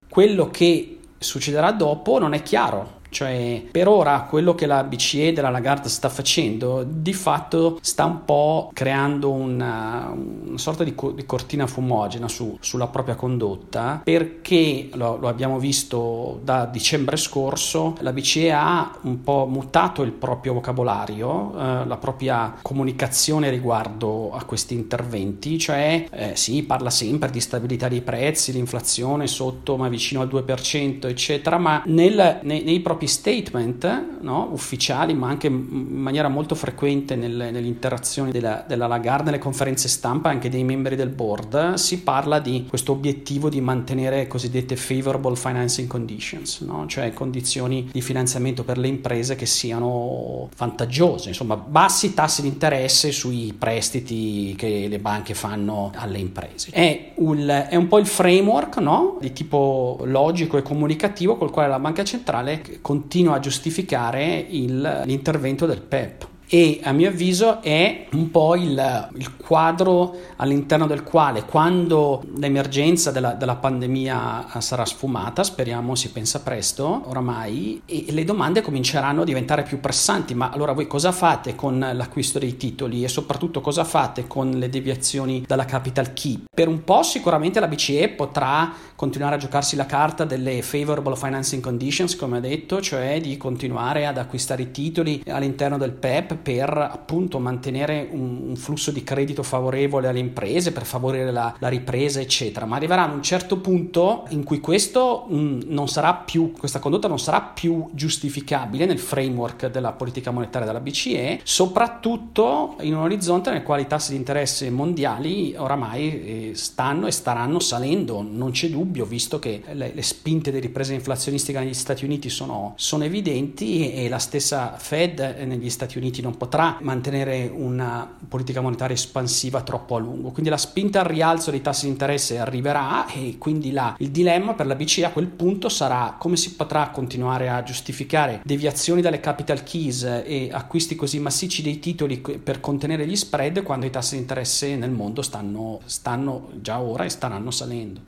Quello 0.10 0.50
che 0.50 1.00
succederà 1.18 1.72
dopo 1.72 2.20
non 2.20 2.34
è 2.34 2.42
chiaro. 2.42 3.01
Cioè, 3.13 3.65
per 3.70 3.88
ora 3.88 4.22
quello 4.27 4.55
che 4.55 4.65
la 4.65 4.84
BCE 4.84 5.34
della 5.34 5.51
Lagarde 5.51 5.88
sta 5.88 6.10
facendo, 6.10 6.84
di 6.84 7.13
fatto 7.13 7.77
sta 7.79 8.05
un 8.05 8.25
po' 8.25 8.72
creando 8.74 9.29
una, 9.29 10.12
una 10.13 10.58
sorta 10.58 10.84
di, 10.84 10.96
co- 10.96 11.12
di, 11.12 11.24
cortina 11.27 11.67
fumogena 11.67 12.27
su, 12.27 12.58
sulla 12.60 12.88
propria 12.88 13.13
condotta, 13.13 14.01
perché 14.03 14.89
lo, 14.93 15.17
lo, 15.17 15.27
abbiamo 15.27 15.60
visto 15.60 16.39
da 16.43 16.65
dicembre 16.65 17.15
scorso, 17.17 17.96
la 18.00 18.12
BCE 18.12 18.51
ha 18.51 18.98
un 19.01 19.22
po' 19.22 19.46
mutato 19.46 20.01
il 20.01 20.12
proprio 20.12 20.53
vocabolario, 20.53 21.53
eh, 21.55 21.86
la 21.86 21.98
propria 21.98 22.55
comunicazione 22.63 23.51
riguardo 23.51 24.34
a 24.34 24.43
questi 24.43 24.74
interventi, 24.74 25.60
cioè 25.60 26.08
eh, 26.12 26.36
sì, 26.36 26.63
parla 26.63 26.89
sempre 26.89 27.29
di 27.29 27.39
stabilità 27.39 27.88
dei 27.88 28.01
prezzi, 28.01 28.51
l'inflazione 28.51 29.27
sotto 29.27 29.77
ma 29.77 29.88
vicino 29.88 30.22
al 30.22 30.29
2%, 30.29 31.08
eccetera, 31.08 31.60
ma 31.60 31.84
nel, 31.86 32.39
nei, 32.41 32.63
nei 32.63 32.79
propri 32.79 33.02
propri 33.03 33.07
statement 33.07 34.19
no, 34.22 34.50
ufficiali, 34.51 35.13
ma 35.13 35.27
anche 35.27 35.48
in 35.48 35.88
maniera 35.89 36.27
molto 36.27 36.55
frequente 36.55 37.15
nelle, 37.15 37.51
nelle 37.51 37.67
interazioni 37.67 38.31
della, 38.31 38.63
della, 38.67 38.88
Lagarde, 38.88 39.31
nelle 39.31 39.41
conferenze 39.41 39.88
stampa 39.88 40.29
anche 40.29 40.50
dei 40.50 40.63
membri 40.63 40.95
del 40.95 41.10
board, 41.10 41.74
si 41.74 42.01
parla 42.01 42.39
di 42.39 42.65
questo 42.67 42.91
obiettivo 42.91 43.50
di 43.50 43.62
mantenere 43.62 44.27
cosiddette 44.27 44.75
favorable 44.75 45.36
financing 45.36 45.88
conditions, 45.88 46.62
no? 46.62 46.86
cioè 46.88 47.13
condizioni 47.13 47.89
di 47.91 48.01
finanziamento 48.01 48.63
per 48.63 48.77
le 48.77 48.88
imprese 48.88 49.36
che 49.36 49.45
siano 49.45 50.50
vantaggiose, 50.57 51.29
insomma 51.29 51.55
bassi 51.55 52.13
tassi 52.13 52.41
di 52.41 52.48
interesse 52.48 53.12
sui 53.12 53.53
prestiti 53.57 54.53
che 54.57 54.88
le 54.89 55.00
banche 55.00 55.33
fanno 55.33 55.91
alle 55.95 56.19
imprese. 56.19 56.72
È 56.72 57.12
un, 57.15 57.65
è 57.69 57.75
un 57.75 57.88
po' 57.88 58.00
il 58.00 58.05
framework 58.05 58.77
no? 58.77 59.17
di 59.19 59.33
tipo 59.33 60.01
logico 60.03 60.57
e 60.57 60.62
comunicativo 60.62 61.38
col 61.38 61.51
quale 61.51 61.69
la 61.69 61.79
banca 61.79 62.03
centrale 62.03 62.62
continua 62.93 63.38
a 63.38 63.39
giustificare 63.39 64.45
il, 64.50 65.01
l'intervento 65.05 65.65
del 65.65 65.81
PEP 65.81 66.27
e 66.47 66.79
a 66.83 66.91
mio 66.91 67.09
avviso 67.09 67.62
è 67.62 68.07
un 68.12 68.29
po' 68.29 68.55
il, 68.55 69.09
il 69.17 69.35
quadro 69.38 70.15
all'interno 70.35 70.88
del 70.88 71.03
quale 71.03 71.45
quando 71.45 72.23
l'emergenza 72.35 73.12
della, 73.12 73.33
della, 73.33 73.55
pandemia 73.55 74.47
sarà 74.59 74.85
sfumata, 74.85 75.43
speriamo 75.43 75.95
si 75.95 76.12
pensa 76.12 76.41
presto 76.41 77.03
oramai, 77.05 77.81
e 77.85 78.05
le 78.09 78.23
domande 78.23 78.62
cominceranno 78.62 79.21
a 79.21 79.25
diventare 79.25 79.63
più 79.63 79.79
pressanti, 79.79 80.33
ma 80.33 80.50
allora 80.50 80.73
voi 80.73 80.88
cosa 80.88 81.12
fate 81.12 81.55
con 81.55 81.79
l'acquisto 81.79 82.39
dei 82.39 82.57
titoli 82.57 83.03
e 83.03 83.07
soprattutto 83.07 83.62
cosa 83.62 83.83
fate 83.83 84.27
con 84.27 84.51
le 84.51 84.69
deviazioni 84.69 85.43
dalla 85.47 85.65
capital 85.65 86.13
key? 86.13 86.43
Per 86.53 86.67
un 86.67 86.83
po' 86.83 87.03
sicuramente 87.03 87.59
la 87.59 87.67
BCE 87.67 88.09
potrà 88.09 88.71
continuare 88.95 89.35
a 89.35 89.39
giocarsi 89.39 89.75
la 89.75 89.85
carta 89.85 90.23
delle 90.23 90.62
favorable 90.62 91.15
financing 91.15 91.62
conditions, 91.62 92.15
come 92.15 92.38
ho 92.38 92.41
detto, 92.41 92.81
cioè 92.81 93.19
di 93.21 93.38
continuare 93.38 94.05
ad 94.05 94.17
acquistare 94.17 94.63
i 94.63 94.71
titoli 94.71 95.23
all'interno 95.27 95.77
del 95.77 95.91
PEP 95.91 96.32
per 96.37 96.75
appunto 96.75 97.39
mantenere 97.39 98.07
un, 98.11 98.41
un, 98.47 98.55
flusso 98.55 98.91
di 98.91 99.03
credito 99.03 99.43
favorevole 99.43 100.07
alle 100.07 100.19
imprese, 100.19 100.71
per 100.71 100.85
favorire 100.85 101.31
la, 101.31 101.53
la 101.59 101.67
ripresa, 101.67 102.19
eccetera. 102.19 102.65
Ma 102.65 102.75
arriverà 102.75 103.09
a 103.09 103.13
un 103.13 103.23
certo 103.23 103.57
punto 103.57 104.25
in 104.29 104.43
cui 104.43 104.59
questo 104.59 105.25
mh, 105.27 105.35
mm, 105.35 105.59
non 105.67 105.87
sarà 105.87 106.13
più, 106.13 106.51
questa 106.51 106.79
condotta 106.79 107.07
non 107.07 107.19
sarà 107.19 107.41
più 107.41 107.89
giustificabile 107.91 108.85
nel 108.85 108.99
framework 108.99 109.67
della 109.67 109.91
politica 109.91 110.31
monetaria 110.31 110.67
della 110.67 110.79
BCE, 110.79 111.41
soprattutto 111.43 112.75
in 112.81 112.95
un 112.95 113.01
orizzonte 113.01 113.51
nel 113.51 113.63
quale 113.63 113.83
i 113.83 113.87
tassi 113.87 114.11
di 114.11 114.17
interesse 114.17 114.69
mondiali 114.69 115.53
oramai 115.57 116.49
eh, 116.49 116.51
stanno 116.55 117.07
e 117.07 117.11
staranno 117.11 117.59
salendo, 117.59 118.21
non 118.21 118.51
c'è 118.51 118.69
dubbio, 118.69 119.05
visto 119.05 119.39
che 119.39 119.61
le, 119.71 119.91
le 119.93 120.01
spinte 120.01 120.51
di 120.51 120.59
ripresa 120.59 120.93
inflazionistica 120.93 121.59
negli 121.59 121.73
Stati 121.73 122.05
Uniti 122.05 122.29
sono, 122.29 122.73
sono 122.75 123.03
evidenti 123.03 123.93
e 123.93 124.09
la 124.09 124.19
stessa 124.19 124.75
Fed 124.77 125.19
negli 125.45 125.69
Stati 125.69 125.97
Uniti 125.97 126.21
non 126.24 126.38
potrà 126.38 126.77
mantenere 126.82 127.51
una 127.53 128.10
politica 128.27 128.62
monetaria 128.62 128.96
espansiva 128.96 129.62
troppo 129.62 129.98
a 129.98 130.00
lungo. 130.00 130.32
Quindi 130.32 130.50
la 130.50 130.58
spinta 130.58 131.01
al 131.01 131.06
rialzo 131.06 131.51
dei 131.51 131.62
tassi 131.62 131.86
di 131.86 131.92
interesse 131.92 132.39
arriverà 132.39 133.06
e 133.08 133.38
quindi 133.38 133.72
la, 133.72 133.94
il 134.00 134.10
dilemma 134.10 134.53
per 134.53 134.65
la 134.65 134.75
BCE 134.75 135.06
a 135.06 135.12
quel 135.12 135.27
punto 135.27 135.68
sarà 135.68 136.15
come 136.18 136.38
si 136.38 136.56
potrà 136.56 136.89
continuare 136.89 137.50
a 137.50 137.62
giustificare 137.62 138.42
deviazioni 138.46 139.01
dalle 139.01 139.20
capital 139.20 139.63
keys 139.63 140.03
e 140.03 140.50
acquisti 140.51 140.96
così 140.96 141.20
massicci 141.20 141.62
dei 141.62 141.80
titoli 141.80 142.20
per 142.20 142.62
contenere 142.62 143.06
gli 143.06 143.15
spread 143.18 143.62
quando 143.63 143.86
i 143.86 143.89
tassi 143.89 144.15
di 144.15 144.22
interesse 144.22 144.75
nel 144.77 144.92
mondo 144.92 145.22
stanno, 145.22 145.82
stanno 145.86 146.51
già 146.62 146.80
ora 146.80 147.03
e 147.03 147.10
staranno 147.10 147.51
salendo. 147.51 148.03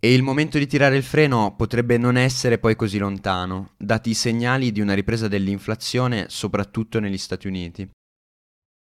E 0.00 0.14
il 0.14 0.22
momento 0.22 0.58
di 0.58 0.68
tirare 0.68 0.96
il 0.96 1.02
freno 1.02 1.56
potrebbe 1.56 1.98
non 1.98 2.16
essere 2.16 2.58
poi 2.58 2.76
così 2.76 2.98
lontano, 2.98 3.74
dati 3.76 4.10
i 4.10 4.14
segnali 4.14 4.70
di 4.70 4.80
una 4.80 4.94
ripresa 4.94 5.26
dell'inflazione 5.26 6.26
soprattutto 6.28 7.00
negli 7.00 7.18
Stati 7.18 7.48
Uniti. 7.48 7.90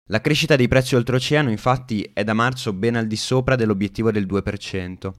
La 0.09 0.19
crescita 0.19 0.55
dei 0.55 0.67
prezzi 0.67 0.95
oltreoceano 0.95 1.51
infatti 1.51 2.09
è 2.11 2.23
da 2.23 2.33
marzo 2.33 2.73
ben 2.73 2.95
al 2.95 3.05
di 3.05 3.17
sopra 3.17 3.55
dell'obiettivo 3.55 4.11
del 4.11 4.25
2%. 4.25 5.13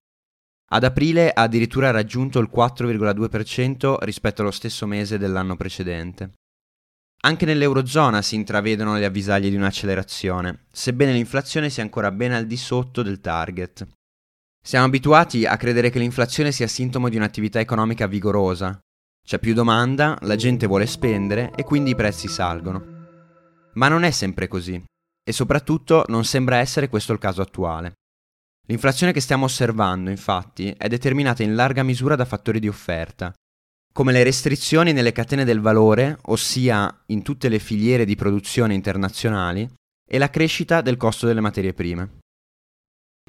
Ad 0.70 0.82
aprile 0.82 1.30
ha 1.30 1.42
addirittura 1.42 1.92
raggiunto 1.92 2.40
il 2.40 2.50
4,2% 2.52 3.98
rispetto 4.00 4.42
allo 4.42 4.50
stesso 4.50 4.86
mese 4.86 5.18
dell'anno 5.18 5.54
precedente. 5.54 6.32
Anche 7.22 7.46
nell'Eurozona 7.46 8.22
si 8.22 8.34
intravedono 8.34 8.96
le 8.96 9.04
avvisaglie 9.04 9.50
di 9.50 9.56
un'accelerazione, 9.56 10.66
sebbene 10.72 11.12
l'inflazione 11.12 11.70
sia 11.70 11.84
ancora 11.84 12.10
ben 12.10 12.32
al 12.32 12.46
di 12.46 12.56
sotto 12.56 13.02
del 13.02 13.20
target. 13.20 13.86
Siamo 14.66 14.86
abituati 14.86 15.46
a 15.46 15.56
credere 15.56 15.90
che 15.90 16.00
l'inflazione 16.00 16.50
sia 16.50 16.66
sintomo 16.66 17.08
di 17.08 17.14
un'attività 17.14 17.60
economica 17.60 18.08
vigorosa. 18.08 18.76
C'è 19.24 19.38
più 19.38 19.54
domanda, 19.54 20.18
la 20.22 20.34
gente 20.34 20.66
vuole 20.66 20.86
spendere 20.86 21.52
e 21.54 21.62
quindi 21.62 21.90
i 21.90 21.94
prezzi 21.94 22.26
salgono. 22.26 22.84
Ma 23.74 23.86
non 23.86 24.02
è 24.02 24.10
sempre 24.10 24.48
così, 24.48 24.82
e 25.22 25.32
soprattutto 25.32 26.04
non 26.08 26.24
sembra 26.24 26.56
essere 26.56 26.88
questo 26.88 27.12
il 27.12 27.20
caso 27.20 27.42
attuale. 27.42 27.92
L'inflazione 28.66 29.12
che 29.12 29.20
stiamo 29.20 29.44
osservando, 29.44 30.10
infatti, 30.10 30.74
è 30.76 30.88
determinata 30.88 31.44
in 31.44 31.54
larga 31.54 31.84
misura 31.84 32.16
da 32.16 32.24
fattori 32.24 32.58
di 32.58 32.66
offerta, 32.66 33.32
come 33.94 34.10
le 34.10 34.24
restrizioni 34.24 34.92
nelle 34.92 35.12
catene 35.12 35.44
del 35.44 35.60
valore, 35.60 36.18
ossia 36.22 37.04
in 37.06 37.22
tutte 37.22 37.48
le 37.48 37.60
filiere 37.60 38.04
di 38.04 38.16
produzione 38.16 38.74
internazionali, 38.74 39.72
e 40.04 40.18
la 40.18 40.28
crescita 40.28 40.80
del 40.80 40.96
costo 40.96 41.24
delle 41.24 41.40
materie 41.40 41.72
prime. 41.72 42.18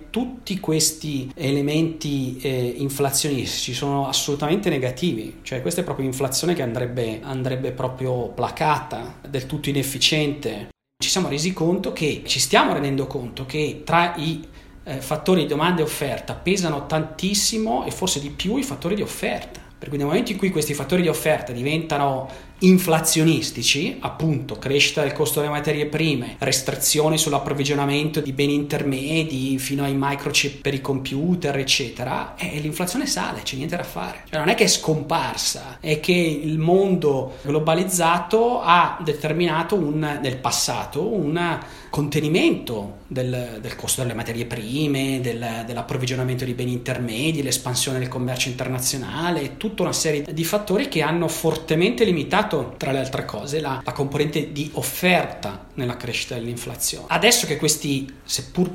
Tutti 0.09 0.59
questi 0.59 1.31
elementi 1.35 2.37
eh, 2.41 2.75
inflazionistici 2.77 3.73
sono 3.73 4.07
assolutamente 4.07 4.69
negativi, 4.69 5.39
cioè 5.41 5.61
questa 5.61 5.81
è 5.81 5.83
proprio 5.83 6.05
inflazione 6.05 6.53
che 6.53 6.61
andrebbe, 6.61 7.19
andrebbe 7.21 7.71
proprio 7.71 8.29
placata, 8.29 9.19
del 9.27 9.45
tutto 9.45 9.69
inefficiente. 9.69 10.69
Ci 10.97 11.09
siamo 11.09 11.27
resi 11.27 11.53
conto 11.53 11.93
che, 11.93 12.23
ci 12.25 12.39
stiamo 12.39 12.73
rendendo 12.73 13.05
conto 13.05 13.45
che 13.45 13.81
tra 13.85 14.15
i 14.15 14.43
eh, 14.83 15.01
fattori 15.01 15.41
di 15.41 15.47
domanda 15.47 15.81
e 15.81 15.83
offerta 15.83 16.33
pesano 16.33 16.85
tantissimo 16.85 17.85
e 17.85 17.91
forse 17.91 18.19
di 18.19 18.29
più 18.29 18.57
i 18.57 18.63
fattori 18.63 18.95
di 18.95 19.01
offerta. 19.01 19.59
Per 19.77 19.89
cui 19.89 19.97
nel 19.97 20.07
momento 20.07 20.31
in 20.31 20.37
cui 20.39 20.49
questi 20.49 20.73
fattori 20.73 21.03
di 21.03 21.07
offerta 21.07 21.51
diventano 21.51 22.27
inflazionistici, 22.59 23.97
appunto 23.99 24.55
crescita 24.55 25.01
del 25.01 25.13
costo 25.13 25.39
delle 25.39 25.51
materie 25.51 25.85
prime, 25.85 26.35
restrizioni 26.39 27.17
sull'approvvigionamento 27.17 28.21
di 28.21 28.31
beni 28.31 28.53
intermedi 28.53 29.59
fino 29.59 29.83
ai 29.83 29.95
microchip 29.95 30.61
per 30.61 30.73
i 30.73 30.81
computer, 30.81 31.57
eccetera, 31.57 32.35
e 32.35 32.59
l'inflazione 32.59 33.05
sale, 33.05 33.41
c'è 33.43 33.55
niente 33.55 33.75
da 33.75 33.83
fare. 33.83 34.23
Cioè 34.29 34.39
non 34.39 34.49
è 34.49 34.55
che 34.55 34.63
è 34.63 34.67
scomparsa, 34.67 35.77
è 35.79 35.99
che 35.99 36.13
il 36.13 36.57
mondo 36.57 37.37
globalizzato 37.41 38.61
ha 38.61 38.97
determinato 39.03 39.75
un, 39.75 40.19
nel 40.21 40.37
passato 40.37 41.07
un 41.07 41.59
contenimento 41.89 42.97
del, 43.07 43.57
del, 43.61 43.75
costo 43.75 44.01
delle 44.01 44.13
materie 44.13 44.45
prime, 44.45 45.19
del, 45.21 45.63
dell'approvvigionamento 45.65 46.45
di 46.45 46.53
beni 46.53 46.73
intermedi, 46.73 47.41
l'espansione 47.41 47.99
del 47.99 48.07
commercio 48.07 48.49
internazionale, 48.49 49.57
tutta 49.57 49.83
una 49.83 49.93
serie 49.93 50.25
di 50.31 50.43
fattori 50.43 50.89
che 50.89 51.01
hanno 51.01 51.27
fortemente 51.27 52.03
limitato, 52.03 52.46
tra 52.47 52.91
le 52.91 52.99
altre 52.99 53.25
cose, 53.25 53.59
la, 53.59 53.81
la 53.83 53.91
componente 53.91 54.51
di 54.51 54.69
offerta 54.73 55.67
nella 55.75 55.97
crescita 55.97 56.35
dell'inflazione. 56.35 57.05
Adesso 57.09 57.45
che 57.45 57.57
questi, 57.57 58.11
seppur 58.23 58.69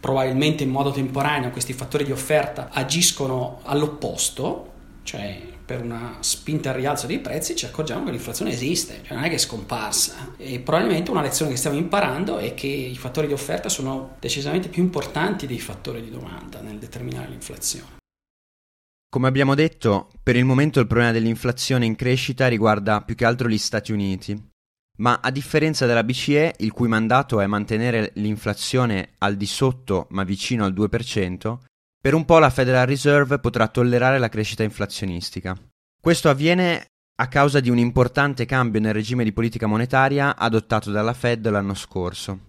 probabilmente 0.00 0.62
in 0.62 0.70
modo 0.70 0.90
temporaneo, 0.90 1.50
questi 1.50 1.72
fattori 1.72 2.04
di 2.04 2.12
offerta 2.12 2.68
agiscono 2.70 3.60
all'opposto, 3.62 4.72
cioè 5.02 5.52
per 5.64 5.80
una 5.82 6.18
spinta 6.20 6.70
al 6.70 6.76
rialzo 6.76 7.06
dei 7.06 7.20
prezzi 7.20 7.56
ci 7.56 7.64
accorgiamo 7.64 8.04
che 8.04 8.10
l'inflazione 8.10 8.50
esiste, 8.50 9.00
cioè 9.02 9.14
non 9.16 9.24
è 9.24 9.28
che 9.30 9.36
è 9.36 9.38
scomparsa. 9.38 10.34
E 10.36 10.58
probabilmente 10.58 11.10
una 11.10 11.22
lezione 11.22 11.52
che 11.52 11.56
stiamo 11.56 11.78
imparando 11.78 12.36
è 12.36 12.52
che 12.52 12.66
i 12.66 12.96
fattori 12.96 13.26
di 13.26 13.32
offerta 13.32 13.70
sono 13.70 14.16
decisamente 14.20 14.68
più 14.68 14.82
importanti 14.82 15.46
dei 15.46 15.60
fattori 15.60 16.02
di 16.02 16.10
domanda 16.10 16.60
nel 16.60 16.76
determinare 16.76 17.28
l'inflazione. 17.30 18.02
Come 19.14 19.28
abbiamo 19.28 19.54
detto, 19.54 20.10
per 20.24 20.34
il 20.34 20.44
momento 20.44 20.80
il 20.80 20.88
problema 20.88 21.12
dell'inflazione 21.12 21.86
in 21.86 21.94
crescita 21.94 22.48
riguarda 22.48 23.00
più 23.00 23.14
che 23.14 23.24
altro 23.24 23.48
gli 23.48 23.58
Stati 23.58 23.92
Uniti, 23.92 24.36
ma 24.98 25.20
a 25.22 25.30
differenza 25.30 25.86
della 25.86 26.02
BCE, 26.02 26.56
il 26.58 26.72
cui 26.72 26.88
mandato 26.88 27.40
è 27.40 27.46
mantenere 27.46 28.10
l'inflazione 28.14 29.10
al 29.18 29.36
di 29.36 29.46
sotto 29.46 30.08
ma 30.10 30.24
vicino 30.24 30.64
al 30.64 30.74
2%, 30.74 31.58
per 32.00 32.12
un 32.12 32.24
po' 32.24 32.40
la 32.40 32.50
Federal 32.50 32.86
Reserve 32.86 33.38
potrà 33.38 33.68
tollerare 33.68 34.18
la 34.18 34.28
crescita 34.28 34.64
inflazionistica. 34.64 35.56
Questo 36.02 36.28
avviene 36.28 36.86
a 37.14 37.28
causa 37.28 37.60
di 37.60 37.70
un 37.70 37.78
importante 37.78 38.46
cambio 38.46 38.80
nel 38.80 38.94
regime 38.94 39.22
di 39.22 39.32
politica 39.32 39.68
monetaria 39.68 40.36
adottato 40.36 40.90
dalla 40.90 41.14
Fed 41.14 41.48
l'anno 41.48 41.74
scorso. 41.74 42.46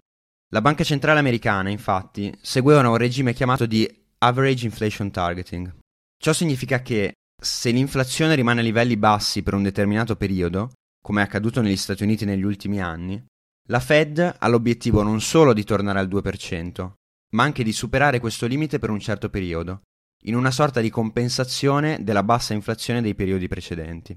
La 0.51 0.61
Banca 0.61 0.83
Centrale 0.83 1.19
Americana, 1.19 1.69
infatti, 1.69 2.35
segueva 2.41 2.89
un 2.89 2.97
regime 2.97 3.33
chiamato 3.33 3.67
di 3.67 3.87
Average 4.17 4.65
Inflation 4.65 5.11
Targeting. 5.11 5.71
Ciò 6.17 6.33
significa 6.33 6.81
che 6.81 7.13
se 7.41 7.69
l'inflazione 7.71 8.35
rimane 8.35 8.61
a 8.61 8.63
livelli 8.63 8.97
bassi 8.97 9.43
per 9.43 9.53
un 9.53 9.63
determinato 9.63 10.15
periodo, 10.15 10.71
come 11.01 11.21
è 11.21 11.25
accaduto 11.25 11.61
negli 11.61 11.77
Stati 11.77 12.03
Uniti 12.03 12.25
negli 12.25 12.43
ultimi 12.43 12.81
anni, 12.81 13.23
la 13.67 13.79
Fed 13.79 14.35
ha 14.39 14.47
l'obiettivo 14.47 15.03
non 15.03 15.21
solo 15.21 15.53
di 15.53 15.63
tornare 15.63 15.99
al 15.99 16.07
2%, 16.07 16.91
ma 17.33 17.43
anche 17.43 17.63
di 17.63 17.73
superare 17.73 18.19
questo 18.19 18.47
limite 18.47 18.79
per 18.79 18.89
un 18.89 18.99
certo 18.99 19.29
periodo, 19.29 19.81
in 20.23 20.35
una 20.35 20.51
sorta 20.51 20.81
di 20.81 20.89
compensazione 20.89 22.03
della 22.03 22.23
bassa 22.23 22.53
inflazione 22.53 23.01
dei 23.01 23.15
periodi 23.15 23.47
precedenti. 23.47 24.15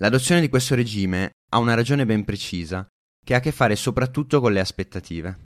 L'adozione 0.00 0.40
di 0.40 0.48
questo 0.48 0.74
regime 0.74 1.30
ha 1.50 1.58
una 1.58 1.74
ragione 1.74 2.04
ben 2.04 2.24
precisa, 2.24 2.86
che 3.24 3.34
ha 3.34 3.38
a 3.38 3.40
che 3.40 3.52
fare 3.52 3.76
soprattutto 3.76 4.40
con 4.40 4.52
le 4.52 4.60
aspettative. 4.60 5.42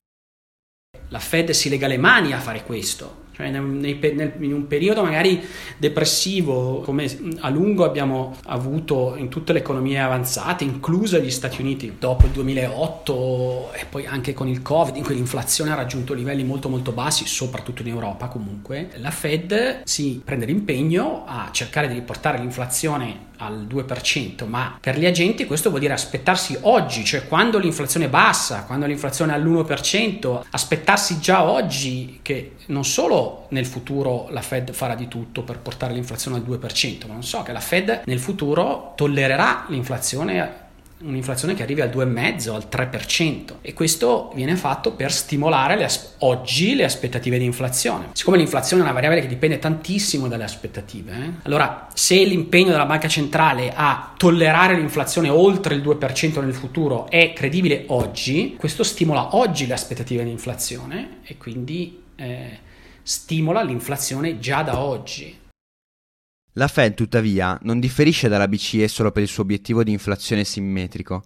La 1.09 1.19
Fed 1.19 1.51
si 1.51 1.69
lega 1.69 1.87
le 1.87 1.97
mani 1.97 2.33
a 2.33 2.39
fare 2.39 2.63
questo, 2.63 3.22
cioè 3.33 3.49
nei, 3.49 3.99
nel, 4.13 4.33
in 4.39 4.53
un 4.53 4.67
periodo 4.67 5.03
magari 5.03 5.41
depressivo 5.77 6.81
come 6.81 7.09
a 7.39 7.49
lungo 7.49 7.83
abbiamo 7.83 8.35
avuto 8.45 9.15
in 9.17 9.27
tutte 9.27 9.53
le 9.53 9.59
economie 9.59 9.99
avanzate, 9.99 10.63
incluse 10.63 11.21
gli 11.21 11.31
Stati 11.31 11.61
Uniti, 11.61 11.95
dopo 11.99 12.25
il 12.25 12.31
2008 12.31 13.71
e 13.73 13.85
poi 13.89 14.05
anche 14.05 14.33
con 14.33 14.47
il 14.47 14.61
Covid, 14.61 14.95
in 14.95 15.03
cui 15.03 15.15
l'inflazione 15.15 15.71
ha 15.71 15.75
raggiunto 15.75 16.13
livelli 16.13 16.43
molto 16.43 16.69
molto 16.69 16.91
bassi, 16.91 17.25
soprattutto 17.25 17.81
in 17.81 17.87
Europa 17.87 18.27
comunque, 18.27 18.89
la 18.97 19.11
Fed 19.11 19.81
si 19.83 20.21
prende 20.23 20.45
l'impegno 20.45 21.23
a 21.25 21.49
cercare 21.51 21.87
di 21.87 21.95
riportare 21.95 22.37
l'inflazione 22.37 23.31
al 23.37 23.65
2%, 23.67 24.47
ma 24.47 24.77
per 24.79 24.97
gli 24.97 25.05
agenti 25.05 25.45
questo 25.45 25.69
vuol 25.69 25.81
dire 25.81 25.93
aspettarsi 25.93 26.57
oggi, 26.61 27.03
cioè 27.03 27.27
quando 27.27 27.57
l'inflazione 27.57 28.05
è 28.05 28.09
bassa, 28.09 28.63
quando 28.63 28.85
l'inflazione 28.85 29.33
è 29.33 29.35
all'1%, 29.35 30.41
aspettarsi 30.49 31.19
già 31.19 31.43
oggi 31.43 32.19
che 32.21 32.53
non 32.67 32.85
solo 32.85 33.22
nel 33.49 33.65
futuro 33.65 34.27
la 34.29 34.41
Fed 34.41 34.71
farà 34.71 34.95
di 34.95 35.07
tutto 35.07 35.43
per 35.43 35.59
portare 35.59 35.93
l'inflazione 35.93 36.37
al 36.37 36.43
2%, 36.43 37.07
ma 37.07 37.13
non 37.13 37.23
so 37.23 37.43
che 37.43 37.51
la 37.51 37.59
Fed 37.59 38.01
nel 38.05 38.19
futuro 38.19 38.93
tollererà 38.95 39.65
l'inflazione 39.69 40.61
un'inflazione 41.03 41.53
che 41.53 41.63
arrivi 41.63 41.81
al 41.81 41.89
2,5, 41.89 42.49
al 42.49 42.67
3% 42.69 43.55
e 43.61 43.73
questo 43.73 44.31
viene 44.35 44.55
fatto 44.55 44.93
per 44.93 45.11
stimolare 45.11 45.75
le 45.75 45.85
as- 45.85 46.15
oggi 46.19 46.75
le 46.75 46.85
aspettative 46.85 47.37
di 47.37 47.45
inflazione. 47.45 48.09
Siccome 48.13 48.37
l'inflazione 48.37 48.81
è 48.81 48.85
una 48.85 48.93
variabile 48.93 49.21
che 49.21 49.27
dipende 49.27 49.59
tantissimo 49.59 50.27
dalle 50.27 50.43
aspettative, 50.43 51.11
eh? 51.11 51.31
allora 51.43 51.87
se 51.93 52.23
l'impegno 52.23 52.71
della 52.71 52.85
banca 52.85 53.07
centrale 53.07 53.71
a 53.75 54.13
tollerare 54.15 54.75
l'inflazione 54.75 55.29
oltre 55.29 55.75
il 55.75 55.81
2% 55.81 56.41
nel 56.41 56.53
futuro 56.53 57.09
è 57.09 57.33
credibile 57.33 57.85
oggi, 57.87 58.55
questo 58.57 58.83
stimola 58.83 59.35
oggi 59.35 59.67
le 59.67 59.73
aspettative 59.73 60.23
di 60.23 60.31
inflazione 60.31 61.19
e 61.23 61.37
quindi 61.37 62.01
eh, 62.15 62.71
stimola 63.03 63.61
l'inflazione 63.61 64.39
già 64.39 64.63
da 64.63 64.79
oggi. 64.79 65.39
La 66.53 66.67
Fed, 66.67 66.93
tuttavia, 66.93 67.57
non 67.63 67.79
differisce 67.79 68.27
dalla 68.27 68.47
BCE 68.47 68.87
solo 68.87 69.11
per 69.11 69.23
il 69.23 69.29
suo 69.29 69.43
obiettivo 69.43 69.83
di 69.83 69.91
inflazione 69.91 70.43
simmetrico, 70.43 71.25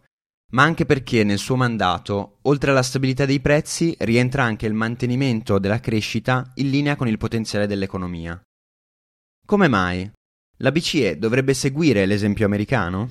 ma 0.54 0.63
anche 0.63 0.86
perché 0.86 1.24
nel 1.24 1.38
suo 1.38 1.56
mandato, 1.56 2.38
oltre 2.44 2.72
alla 2.72 2.84
stabilità 2.84 3.26
dei 3.26 3.42
prezzi, 3.42 3.94
rientra 4.00 4.44
anche 4.44 4.66
il 4.66 4.74
mantenimento 4.74 5.60
della 5.60 5.80
crescita 5.80 6.52
in 6.56 6.70
linea 6.70 6.96
con 6.96 7.08
il 7.08 7.18
potenziale 7.18 7.68
dell'economia. 7.68 8.42
Come 9.46 9.68
mai? 9.68 10.10
La 10.60 10.72
BCE 10.72 11.18
dovrebbe 11.18 11.54
seguire 11.54 12.06
l'esempio 12.06 12.46
americano? 12.46 13.10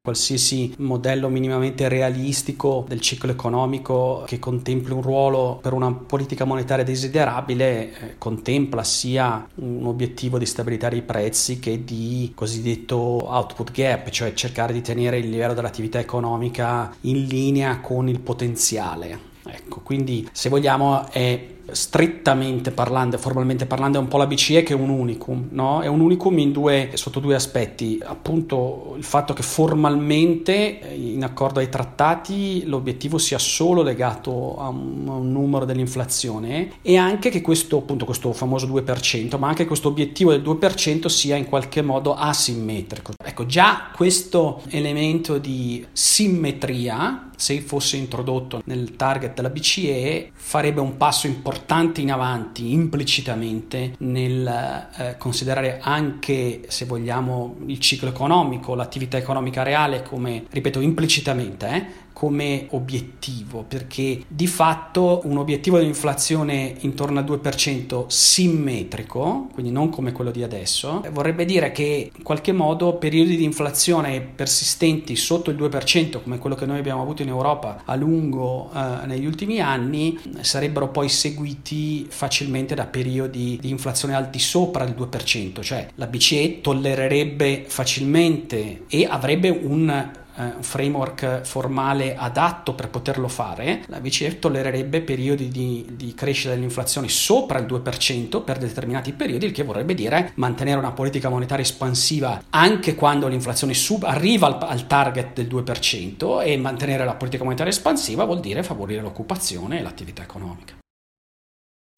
Qualsiasi 0.00 0.74
modello 0.78 1.28
minimamente 1.28 1.88
realistico 1.88 2.84
del 2.88 3.00
ciclo 3.00 3.30
economico 3.30 4.24
che 4.26 4.38
contempli 4.38 4.92
un 4.92 5.02
ruolo 5.02 5.58
per 5.60 5.72
una 5.72 5.92
politica 5.92 6.44
monetaria 6.44 6.84
desiderabile 6.84 7.66
eh, 7.68 8.18
contempla 8.18 8.84
sia 8.84 9.46
un 9.56 9.86
obiettivo 9.86 10.38
di 10.38 10.46
stabilità 10.46 10.88
dei 10.88 11.02
prezzi 11.02 11.58
che 11.58 11.84
di 11.84 12.32
cosiddetto 12.34 12.96
output 12.96 13.70
gap, 13.72 14.08
cioè 14.10 14.32
cercare 14.32 14.72
di 14.72 14.80
tenere 14.80 15.18
il 15.18 15.28
livello 15.28 15.54
dell'attività 15.54 15.98
economica 15.98 16.94
in 17.02 17.24
linea 17.26 17.80
con 17.80 18.08
il 18.08 18.20
potenziale. 18.20 19.26
Ecco, 19.46 19.80
quindi 19.80 20.28
se 20.32 20.48
vogliamo 20.48 21.08
è 21.10 21.56
strettamente 21.72 22.70
parlando, 22.70 23.18
formalmente 23.18 23.66
parlando, 23.66 23.98
è 23.98 24.00
un 24.00 24.08
po' 24.08 24.18
la 24.18 24.26
BCE 24.26 24.62
che 24.62 24.72
è 24.72 24.76
un 24.76 24.88
unicum, 24.88 25.48
no? 25.50 25.80
È 25.80 25.86
un 25.86 26.00
unicum 26.00 26.38
in 26.38 26.52
due, 26.52 26.90
sotto 26.94 27.20
due 27.20 27.34
aspetti. 27.34 28.00
Appunto 28.02 28.94
il 28.96 29.04
fatto 29.04 29.32
che 29.32 29.42
formalmente, 29.42 30.80
eh, 30.80 30.94
in 30.94 31.22
accordo 31.24 31.60
ai 31.60 31.68
trattati, 31.68 32.64
l'obiettivo 32.66 33.18
sia 33.18 33.38
solo 33.38 33.82
legato 33.82 34.56
a 34.58 34.68
un, 34.68 35.06
a 35.08 35.12
un 35.12 35.30
numero 35.30 35.64
dell'inflazione 35.64 36.70
e 36.82 36.96
anche 36.96 37.30
che 37.30 37.40
questo, 37.40 37.78
appunto, 37.78 38.04
questo 38.04 38.32
famoso 38.32 38.66
2%, 38.66 39.38
ma 39.38 39.48
anche 39.48 39.66
questo 39.66 39.88
obiettivo 39.88 40.30
del 40.30 40.42
2% 40.42 41.06
sia 41.06 41.36
in 41.36 41.46
qualche 41.46 41.82
modo 41.82 42.14
asimmetrico. 42.14 43.12
Ecco, 43.22 43.46
già 43.46 43.90
questo 43.94 44.62
elemento 44.68 45.38
di 45.38 45.84
simmetria, 45.92 47.27
se 47.38 47.60
fosse 47.60 47.96
introdotto 47.96 48.62
nel 48.64 48.96
target 48.96 49.34
della 49.34 49.48
BCE, 49.48 50.32
farebbe 50.34 50.80
un 50.80 50.96
passo 50.96 51.28
importante 51.28 52.00
in 52.00 52.10
avanti 52.10 52.72
implicitamente 52.72 53.94
nel 53.98 54.88
eh, 54.96 55.16
considerare 55.18 55.78
anche, 55.80 56.62
se 56.66 56.84
vogliamo, 56.84 57.58
il 57.66 57.78
ciclo 57.78 58.08
economico, 58.08 58.74
l'attività 58.74 59.16
economica 59.18 59.62
reale 59.62 60.02
come, 60.02 60.46
ripeto, 60.50 60.80
implicitamente, 60.80 61.66
eh, 61.68 61.86
come 62.18 62.66
obiettivo, 62.70 63.62
perché 63.62 64.24
di 64.26 64.48
fatto 64.48 65.20
un 65.26 65.36
obiettivo 65.36 65.78
di 65.78 65.86
inflazione 65.86 66.74
intorno 66.80 67.20
al 67.20 67.24
2% 67.24 68.06
simmetrico, 68.08 69.46
quindi 69.52 69.70
non 69.70 69.88
come 69.88 70.10
quello 70.10 70.32
di 70.32 70.42
adesso, 70.42 71.00
vorrebbe 71.12 71.44
dire 71.44 71.70
che 71.70 72.10
in 72.12 72.22
qualche 72.24 72.50
modo 72.50 72.94
periodi 72.94 73.36
di 73.36 73.44
inflazione 73.44 74.20
persistenti 74.20 75.14
sotto 75.14 75.52
il 75.52 75.56
2%, 75.56 76.20
come 76.20 76.38
quello 76.38 76.56
che 76.56 76.66
noi 76.66 76.80
abbiamo 76.80 77.02
avuto 77.02 77.22
in 77.22 77.28
Europa 77.28 77.82
a 77.84 77.94
lungo 77.94 78.68
eh, 78.74 79.06
negli 79.06 79.24
ultimi 79.24 79.60
anni, 79.60 80.18
sarebbero 80.40 80.88
poi 80.88 81.08
seguiti 81.08 82.04
facilmente 82.10 82.74
da 82.74 82.86
periodi 82.86 83.58
di 83.60 83.70
inflazione 83.70 84.16
al 84.16 84.28
di 84.28 84.40
sopra 84.40 84.84
del 84.84 84.96
2%, 84.98 85.62
cioè 85.62 85.86
la 85.94 86.08
BCE 86.08 86.62
tollererebbe 86.62 87.66
facilmente 87.68 88.86
e 88.88 89.06
avrebbe 89.08 89.50
un 89.50 90.26
un 90.38 90.62
framework 90.62 91.42
formale 91.42 92.16
adatto 92.16 92.74
per 92.74 92.88
poterlo 92.88 93.28
fare, 93.28 93.82
la 93.86 94.00
BCE 94.00 94.38
tollererebbe 94.38 95.00
periodi 95.02 95.48
di, 95.48 95.86
di 95.92 96.14
crescita 96.14 96.54
dell'inflazione 96.54 97.08
sopra 97.08 97.58
il 97.58 97.66
2% 97.66 98.44
per 98.44 98.58
determinati 98.58 99.12
periodi, 99.12 99.46
il 99.46 99.52
che 99.52 99.62
vorrebbe 99.62 99.94
dire 99.94 100.32
mantenere 100.36 100.78
una 100.78 100.92
politica 100.92 101.28
monetaria 101.28 101.64
espansiva 101.64 102.42
anche 102.50 102.94
quando 102.94 103.28
l'inflazione 103.28 103.74
sub 103.74 104.04
arriva 104.04 104.46
al, 104.46 104.58
al 104.60 104.86
target 104.86 105.42
del 105.42 105.46
2% 105.46 106.42
e 106.44 106.56
mantenere 106.56 107.04
la 107.04 107.14
politica 107.14 107.44
monetaria 107.44 107.72
espansiva 107.72 108.24
vuol 108.24 108.40
dire 108.40 108.62
favorire 108.62 109.00
l'occupazione 109.00 109.78
e 109.78 109.82
l'attività 109.82 110.22
economica. 110.22 110.76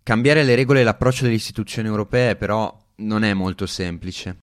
Cambiare 0.02 0.42
le 0.42 0.54
regole 0.54 0.80
e 0.80 0.84
l'approccio 0.84 1.24
delle 1.24 1.34
istituzioni 1.34 1.88
europee 1.88 2.36
però 2.36 2.74
non 2.96 3.22
è 3.22 3.32
molto 3.34 3.66
semplice. 3.66 4.38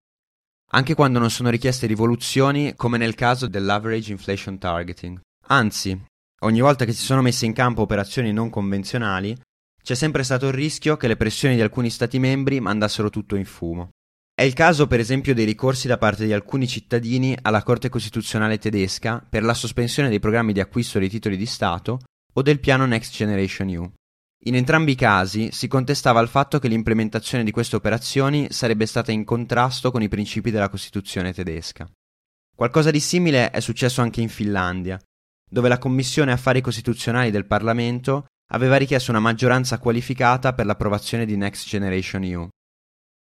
Anche 0.72 0.94
quando 0.94 1.18
non 1.18 1.30
sono 1.30 1.50
richieste 1.50 1.86
rivoluzioni, 1.86 2.74
come 2.74 2.98
nel 2.98 3.14
caso 3.14 3.46
dell'average 3.46 4.10
inflation 4.10 4.58
targeting. 4.58 5.20
Anzi, 5.48 5.98
ogni 6.40 6.60
volta 6.60 6.84
che 6.84 6.92
si 6.92 7.04
sono 7.04 7.22
messe 7.22 7.46
in 7.46 7.52
campo 7.52 7.82
operazioni 7.82 8.32
non 8.32 8.50
convenzionali, 8.50 9.36
c'è 9.82 9.94
sempre 9.94 10.24
stato 10.24 10.48
il 10.48 10.52
rischio 10.52 10.96
che 10.96 11.06
le 11.06 11.16
pressioni 11.16 11.54
di 11.54 11.60
alcuni 11.60 11.90
Stati 11.90 12.18
membri 12.18 12.58
mandassero 12.58 13.08
tutto 13.08 13.36
in 13.36 13.44
fumo. 13.44 13.90
È 14.34 14.42
il 14.42 14.52
caso 14.52 14.88
per 14.88 14.98
esempio 14.98 15.32
dei 15.32 15.44
ricorsi 15.44 15.86
da 15.86 15.96
parte 15.96 16.26
di 16.26 16.32
alcuni 16.32 16.66
cittadini 16.66 17.38
alla 17.40 17.62
Corte 17.62 17.88
Costituzionale 17.88 18.58
tedesca 18.58 19.24
per 19.26 19.44
la 19.44 19.54
sospensione 19.54 20.08
dei 20.08 20.18
programmi 20.18 20.52
di 20.52 20.60
acquisto 20.60 20.98
dei 20.98 21.08
titoli 21.08 21.36
di 21.36 21.46
Stato 21.46 22.00
o 22.34 22.42
del 22.42 22.58
piano 22.58 22.84
Next 22.84 23.14
Generation 23.14 23.68
EU. 23.68 23.92
In 24.46 24.54
entrambi 24.54 24.92
i 24.92 24.96
casi 24.96 25.48
si 25.50 25.66
contestava 25.66 26.20
il 26.20 26.28
fatto 26.28 26.60
che 26.60 26.68
l'implementazione 26.68 27.42
di 27.42 27.50
queste 27.50 27.74
operazioni 27.74 28.46
sarebbe 28.50 28.86
stata 28.86 29.10
in 29.10 29.24
contrasto 29.24 29.90
con 29.90 30.02
i 30.02 30.08
principi 30.08 30.52
della 30.52 30.68
Costituzione 30.68 31.32
tedesca. 31.32 31.90
Qualcosa 32.54 32.92
di 32.92 33.00
simile 33.00 33.50
è 33.50 33.58
successo 33.58 34.02
anche 34.02 34.20
in 34.20 34.28
Finlandia, 34.28 35.00
dove 35.50 35.68
la 35.68 35.78
Commissione 35.78 36.30
Affari 36.30 36.60
Costituzionali 36.60 37.32
del 37.32 37.46
Parlamento 37.46 38.26
aveva 38.52 38.76
richiesto 38.76 39.10
una 39.10 39.18
maggioranza 39.18 39.78
qualificata 39.78 40.52
per 40.52 40.66
l'approvazione 40.66 41.26
di 41.26 41.36
Next 41.36 41.66
Generation 41.66 42.22
EU. 42.22 42.48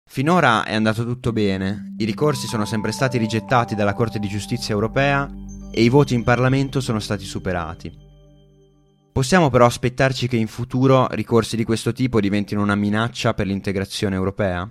Finora 0.09 0.63
è 0.63 0.73
andato 0.73 1.05
tutto 1.05 1.31
bene, 1.31 1.93
i 1.99 2.05
ricorsi 2.05 2.47
sono 2.47 2.65
sempre 2.65 2.91
stati 2.91 3.19
rigettati 3.19 3.75
dalla 3.75 3.93
Corte 3.93 4.17
di 4.17 4.27
Giustizia 4.27 4.73
europea 4.73 5.31
e 5.71 5.83
i 5.83 5.89
voti 5.89 6.15
in 6.15 6.23
Parlamento 6.23 6.81
sono 6.81 6.99
stati 6.99 7.25
superati. 7.25 8.09
Possiamo 9.11 9.49
però 9.49 9.65
aspettarci 9.65 10.29
che 10.29 10.37
in 10.37 10.47
futuro 10.47 11.07
ricorsi 11.11 11.57
di 11.57 11.65
questo 11.65 11.91
tipo 11.91 12.21
diventino 12.21 12.61
una 12.61 12.75
minaccia 12.75 13.33
per 13.33 13.45
l'integrazione 13.45 14.15
europea? 14.15 14.69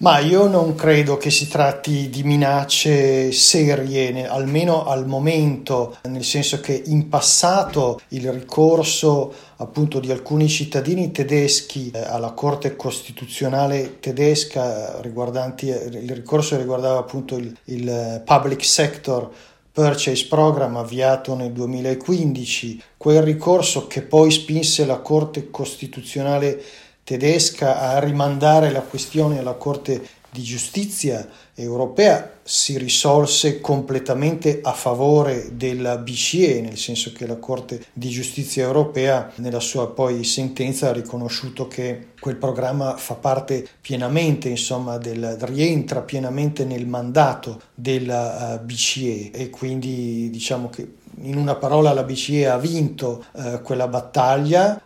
Ma 0.00 0.18
io 0.18 0.48
non 0.48 0.74
credo 0.74 1.16
che 1.16 1.30
si 1.30 1.46
tratti 1.48 2.10
di 2.10 2.24
minacce 2.24 3.30
serie, 3.30 4.26
almeno 4.26 4.86
al 4.86 5.06
momento, 5.06 5.96
nel 6.08 6.24
senso 6.24 6.58
che 6.60 6.82
in 6.86 7.08
passato 7.08 8.00
il 8.08 8.30
ricorso 8.32 9.32
appunto 9.58 10.00
di 10.00 10.10
alcuni 10.10 10.48
cittadini 10.48 11.12
tedeschi 11.12 11.92
eh, 11.92 12.00
alla 12.00 12.32
Corte 12.32 12.74
Costituzionale 12.74 14.00
tedesca 14.00 15.00
riguardanti 15.00 15.68
il 15.68 16.10
ricorso 16.10 16.56
riguardava 16.56 16.98
appunto 16.98 17.36
il, 17.36 17.56
il 17.66 18.22
public 18.24 18.64
sector 18.64 19.30
Purchase 19.74 20.28
Program 20.28 20.76
avviato 20.76 21.34
nel 21.34 21.50
2015, 21.50 22.80
quel 22.96 23.22
ricorso 23.22 23.88
che 23.88 24.02
poi 24.02 24.30
spinse 24.30 24.86
la 24.86 24.98
Corte 24.98 25.50
Costituzionale 25.50 26.62
tedesca 27.02 27.80
a 27.80 27.98
rimandare 27.98 28.70
la 28.70 28.82
questione 28.82 29.40
alla 29.40 29.54
Corte 29.54 30.00
di 30.30 30.42
giustizia 30.42 31.28
europea 31.54 32.32
si 32.42 32.76
risolse 32.76 33.60
completamente 33.60 34.60
a 34.62 34.72
favore 34.72 35.56
della 35.56 35.96
BCE, 35.96 36.60
nel 36.60 36.76
senso 36.76 37.12
che 37.12 37.26
la 37.26 37.36
Corte 37.36 37.86
di 37.92 38.08
giustizia 38.08 38.64
europea 38.64 39.32
nella 39.36 39.60
sua 39.60 39.90
poi 39.90 40.24
sentenza 40.24 40.90
ha 40.90 40.92
riconosciuto 40.92 41.66
che 41.66 42.08
quel 42.20 42.36
programma 42.36 42.96
fa 42.96 43.14
parte 43.14 43.66
pienamente, 43.80 44.48
insomma, 44.48 44.98
del, 44.98 45.36
rientra 45.40 46.02
pienamente 46.02 46.64
nel 46.64 46.86
mandato 46.86 47.60
della 47.74 48.58
uh, 48.60 48.64
BCE 48.64 49.30
e 49.30 49.50
quindi 49.50 50.28
diciamo 50.30 50.68
che 50.68 51.02
in 51.22 51.36
una 51.36 51.54
parola 51.54 51.92
la 51.92 52.02
BCE 52.02 52.48
ha 52.48 52.58
vinto 52.58 53.24
uh, 53.32 53.62
quella 53.62 53.88
battaglia 53.88 54.82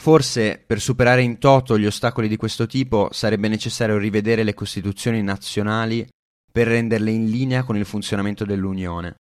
Forse 0.00 0.56
per 0.66 0.80
superare 0.80 1.20
in 1.20 1.36
toto 1.36 1.78
gli 1.78 1.84
ostacoli 1.84 2.26
di 2.26 2.38
questo 2.38 2.64
tipo 2.66 3.10
sarebbe 3.12 3.48
necessario 3.48 3.98
rivedere 3.98 4.44
le 4.44 4.54
costituzioni 4.54 5.22
nazionali 5.22 6.08
per 6.50 6.68
renderle 6.68 7.10
in 7.10 7.28
linea 7.28 7.64
con 7.64 7.76
il 7.76 7.84
funzionamento 7.84 8.46
dell'Unione. 8.46 9.16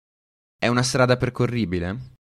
È 0.58 0.68
una 0.68 0.82
strada 0.82 1.18
percorribile? 1.18 2.14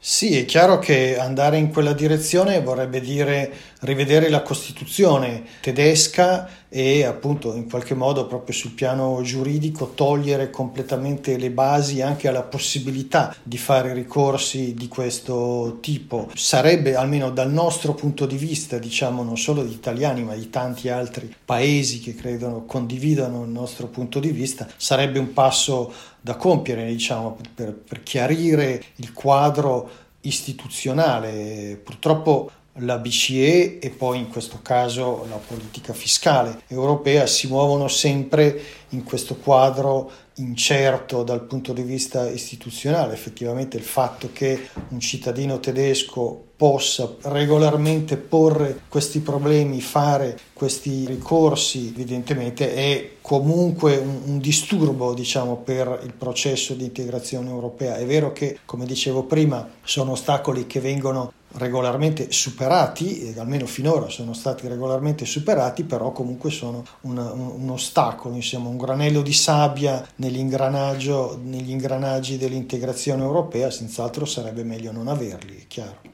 Sì, 0.00 0.38
è 0.38 0.46
chiaro 0.46 0.78
che 0.78 1.18
andare 1.18 1.58
in 1.58 1.70
quella 1.70 1.92
direzione 1.92 2.62
vorrebbe 2.62 3.00
dire 3.00 3.52
rivedere 3.80 4.30
la 4.30 4.42
Costituzione 4.42 5.44
tedesca 5.60 6.48
e 6.76 7.04
appunto 7.04 7.54
in 7.54 7.70
qualche 7.70 7.94
modo 7.94 8.26
proprio 8.26 8.52
sul 8.52 8.72
piano 8.72 9.20
giuridico 9.22 9.92
togliere 9.94 10.50
completamente 10.50 11.38
le 11.38 11.52
basi 11.52 12.02
anche 12.02 12.26
alla 12.26 12.42
possibilità 12.42 13.32
di 13.44 13.58
fare 13.58 13.92
ricorsi 13.92 14.74
di 14.74 14.88
questo 14.88 15.78
tipo. 15.80 16.28
Sarebbe 16.34 16.96
almeno 16.96 17.30
dal 17.30 17.52
nostro 17.52 17.94
punto 17.94 18.26
di 18.26 18.36
vista, 18.36 18.78
diciamo 18.78 19.22
non 19.22 19.38
solo 19.38 19.62
di 19.62 19.72
italiani 19.72 20.24
ma 20.24 20.34
di 20.34 20.50
tanti 20.50 20.88
altri 20.88 21.32
paesi 21.44 22.00
che 22.00 22.16
credono 22.16 22.64
condividano 22.64 23.44
il 23.44 23.50
nostro 23.50 23.86
punto 23.86 24.18
di 24.18 24.32
vista, 24.32 24.66
sarebbe 24.76 25.20
un 25.20 25.32
passo 25.32 25.92
da 26.20 26.34
compiere, 26.34 26.86
diciamo, 26.86 27.36
per, 27.54 27.72
per 27.72 28.02
chiarire 28.02 28.82
il 28.96 29.12
quadro 29.12 29.88
istituzionale. 30.22 31.80
Purtroppo 31.84 32.50
la 32.78 32.98
BCE 32.98 33.78
e 33.78 33.90
poi 33.90 34.18
in 34.18 34.28
questo 34.28 34.58
caso 34.62 35.26
la 35.28 35.36
politica 35.36 35.92
fiscale 35.92 36.62
europea 36.66 37.26
si 37.26 37.46
muovono 37.46 37.86
sempre 37.88 38.60
in 38.90 39.04
questo 39.04 39.36
quadro 39.36 40.10
incerto 40.36 41.22
dal 41.22 41.42
punto 41.42 41.72
di 41.72 41.82
vista 41.82 42.28
istituzionale. 42.28 43.12
Effettivamente 43.12 43.76
il 43.76 43.84
fatto 43.84 44.30
che 44.32 44.68
un 44.88 44.98
cittadino 44.98 45.60
tedesco 45.60 46.42
possa 46.56 47.16
regolarmente 47.22 48.16
porre 48.16 48.82
questi 48.88 49.20
problemi, 49.20 49.80
fare 49.80 50.38
questi 50.52 51.04
ricorsi, 51.04 51.88
evidentemente 51.88 52.74
è 52.74 53.10
comunque 53.20 53.96
un, 53.96 54.20
un 54.24 54.38
disturbo 54.38 55.14
diciamo, 55.14 55.56
per 55.56 56.00
il 56.04 56.12
processo 56.12 56.74
di 56.74 56.84
integrazione 56.84 57.50
europea. 57.50 57.96
È 57.96 58.06
vero 58.06 58.32
che, 58.32 58.58
come 58.64 58.86
dicevo 58.86 59.24
prima, 59.24 59.68
sono 59.82 60.12
ostacoli 60.12 60.66
che 60.66 60.80
vengono 60.80 61.32
regolarmente 61.54 62.30
superati, 62.30 63.34
almeno 63.36 63.66
finora 63.66 64.08
sono 64.08 64.32
stati 64.32 64.66
regolarmente 64.66 65.24
superati, 65.24 65.84
però 65.84 66.12
comunque 66.12 66.50
sono 66.50 66.84
un, 67.02 67.18
un, 67.18 67.70
ostacolo, 67.70 68.34
insomma, 68.34 68.68
un 68.68 68.76
granello 68.76 69.22
di 69.22 69.32
sabbia 69.32 70.06
negli 70.16 70.38
ingranaggi 70.38 72.36
dell'integrazione 72.36 73.22
europea, 73.22 73.70
senz'altro 73.70 74.24
sarebbe 74.24 74.64
meglio 74.64 74.92
non 74.92 75.08
averli, 75.08 75.62
è 75.62 75.66
chiaro. 75.66 76.12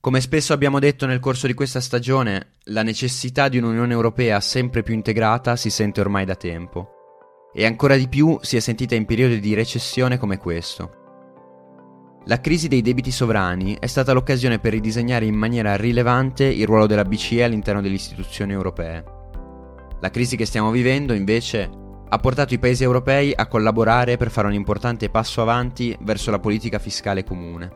Come 0.00 0.20
spesso 0.20 0.52
abbiamo 0.52 0.80
detto 0.80 1.06
nel 1.06 1.18
corso 1.18 1.46
di 1.46 1.54
questa 1.54 1.80
stagione, 1.80 2.56
la 2.64 2.82
necessità 2.82 3.48
di 3.48 3.56
un'Unione 3.56 3.92
Europea 3.92 4.38
sempre 4.40 4.82
più 4.82 4.92
integrata 4.92 5.56
si 5.56 5.70
sente 5.70 6.00
ormai 6.00 6.26
da 6.26 6.34
tempo. 6.34 6.90
E 7.54 7.64
ancora 7.64 7.96
di 7.96 8.08
più 8.08 8.38
si 8.42 8.56
è 8.56 8.60
sentita 8.60 8.94
in 8.94 9.06
periodi 9.06 9.40
di 9.40 9.54
recessione 9.54 10.18
come 10.18 10.36
questo. 10.36 11.03
La 12.26 12.40
crisi 12.40 12.68
dei 12.68 12.80
debiti 12.80 13.10
sovrani 13.10 13.76
è 13.78 13.86
stata 13.86 14.14
l'occasione 14.14 14.58
per 14.58 14.72
ridisegnare 14.72 15.26
in 15.26 15.34
maniera 15.34 15.76
rilevante 15.76 16.44
il 16.44 16.64
ruolo 16.64 16.86
della 16.86 17.04
BCE 17.04 17.44
all'interno 17.44 17.82
delle 17.82 17.96
istituzioni 17.96 18.52
europee. 18.52 19.04
La 20.00 20.08
crisi 20.08 20.34
che 20.34 20.46
stiamo 20.46 20.70
vivendo, 20.70 21.12
invece, 21.12 21.70
ha 22.08 22.18
portato 22.18 22.54
i 22.54 22.58
paesi 22.58 22.82
europei 22.82 23.34
a 23.36 23.46
collaborare 23.46 24.16
per 24.16 24.30
fare 24.30 24.46
un 24.46 24.54
importante 24.54 25.10
passo 25.10 25.42
avanti 25.42 25.94
verso 26.00 26.30
la 26.30 26.38
politica 26.38 26.78
fiscale 26.78 27.24
comune. 27.24 27.70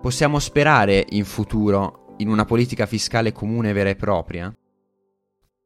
Possiamo 0.00 0.40
sperare 0.40 1.06
in 1.10 1.24
futuro 1.24 2.14
in 2.16 2.28
una 2.28 2.44
politica 2.44 2.86
fiscale 2.86 3.30
comune 3.30 3.72
vera 3.72 3.90
e 3.90 3.96
propria? 3.96 4.52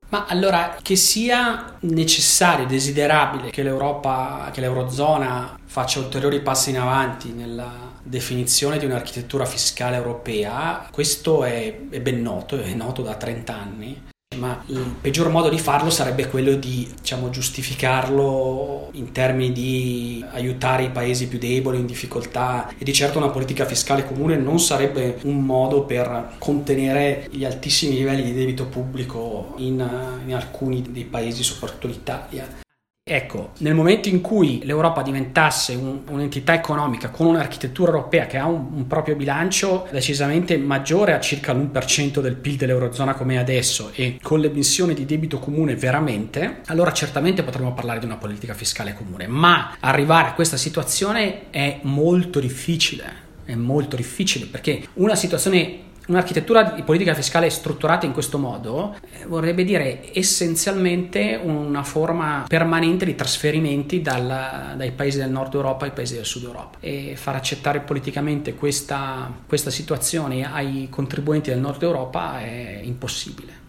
Ma 0.09 0.27
allora, 0.27 0.77
che 0.81 0.95
sia 0.97 1.77
necessario, 1.81 2.67
desiderabile 2.67 3.51
che 3.51 3.63
l'Europa, 3.63 4.51
che 4.53 4.61
l'Eurozona 4.61 5.59
faccia 5.65 5.99
ulteriori 5.99 6.41
passi 6.41 6.71
in 6.71 6.79
avanti 6.79 7.33
nella 7.33 7.95
definizione 8.03 8.79
di 8.79 8.85
un'architettura 8.85 9.45
fiscale 9.45 9.97
europea, 9.97 10.89
questo 10.93 11.43
è, 11.43 11.89
è 11.91 12.01
ben 12.01 12.23
noto, 12.23 12.61
è 12.61 12.73
noto 12.75 13.03
da 13.03 13.15
30 13.15 13.55
anni 13.55 14.03
ma 14.39 14.63
il 14.67 14.95
peggior 15.01 15.29
modo 15.29 15.49
di 15.49 15.59
farlo 15.59 15.91
sarebbe 15.91 16.29
quello 16.29 16.55
di 16.55 16.89
diciamo, 16.97 17.31
giustificarlo 17.31 18.91
in 18.93 19.13
termini 19.13 19.53
di 19.53 20.25
aiutare 20.33 20.85
i 20.85 20.91
paesi 20.91 21.29
più 21.29 21.39
deboli 21.39 21.79
in 21.79 21.87
difficoltà 21.87 22.69
e 22.79 22.85
di 22.85 22.93
certo 22.93 23.19
una 23.19 23.31
politica 23.31 23.65
fiscale 23.65 24.07
comune 24.07 24.37
non 24.37 24.59
sarebbe 24.59 25.19
un 25.23 25.45
modo 25.45 25.85
per 25.85 26.35
contenere 26.39 27.27
gli 27.31 27.45
altissimi 27.45 27.95
livelli 27.97 28.23
di 28.23 28.33
debito 28.33 28.67
pubblico 28.67 29.55
in, 29.59 29.87
in 30.27 30.35
alcuni 30.35 30.83
dei 30.91 31.05
paesi, 31.05 31.43
soprattutto 31.43 31.87
l'Italia. 31.87 32.65
Ecco, 33.09 33.53
nel 33.59 33.73
momento 33.73 34.09
in 34.09 34.21
cui 34.21 34.63
l'Europa 34.65 35.03
diventasse 35.03 35.77
un, 35.77 36.01
un'entità 36.09 36.55
economica 36.55 37.09
con 37.11 37.29
un'architettura 37.29 37.93
europea 37.93 38.27
che 38.27 38.37
ha 38.37 38.47
un, 38.47 38.67
un, 38.73 38.87
proprio 38.89 39.15
bilancio 39.15 39.87
decisamente 39.93 40.59
maggiore 40.59 41.15
a 41.15 41.21
circa 41.21 41.53
l'1% 41.53 42.19
del 42.19 42.35
PIL 42.35 42.57
dell'Eurozona 42.57 43.15
come 43.15 43.35
è 43.35 43.37
adesso 43.37 43.93
e 43.95 44.19
con 44.21 44.41
l'emissione 44.41 44.93
di 44.93 45.05
debito 45.05 45.39
comune 45.39 45.77
veramente, 45.77 46.63
allora 46.67 46.93
certamente 46.93 47.45
potremmo 47.45 47.75
parlare 47.75 48.01
di 48.01 48.07
una 48.07 48.17
politica 48.17 48.55
fiscale 48.55 48.93
comune, 48.93 49.29
ma 49.29 49.77
arrivare 49.79 50.31
a 50.31 50.35
questa 50.35 50.57
situazione 50.57 51.51
è 51.51 51.79
molto 51.83 52.41
difficile. 52.41 53.23
È 53.45 53.55
molto 53.55 53.95
difficile 53.95 54.47
perché 54.47 54.89
una 54.95 55.15
situazione 55.15 55.86
Un'architettura 56.07 56.63
di 56.63 56.83
politica 56.83 57.15
fiscale 57.15 57.51
strutturata 57.51 58.07
in 58.07 58.13
questo 58.13 58.39
modo 58.39 58.95
eh, 59.11 59.27
vorrebbe 59.27 59.65
dire 59.65 60.15
essenzialmente 60.15 61.41
una 61.43 61.83
forma 61.83 62.45
permanente 62.47 63.05
di 63.05 63.17
trasferimenti 63.17 64.03
dal, 64.03 64.75
dai 64.77 64.93
paesi 64.93 65.19
del 65.19 65.31
nord 65.31 65.55
Europa 65.55 65.85
ai 65.85 65.91
paesi 65.91 66.15
del 66.15 66.25
sud 66.25 66.45
Europa 66.45 66.79
e 66.79 67.15
far 67.17 67.35
accettare 67.35 67.81
politicamente 67.81 68.55
questa, 68.55 69.33
questa 69.49 69.71
situazione 69.71 70.49
ai 70.49 70.87
contribuenti 70.91 71.51
del 71.51 71.59
nord 71.59 71.83
Europa 71.83 72.41
è 72.41 72.81
impossibile. 72.85 73.65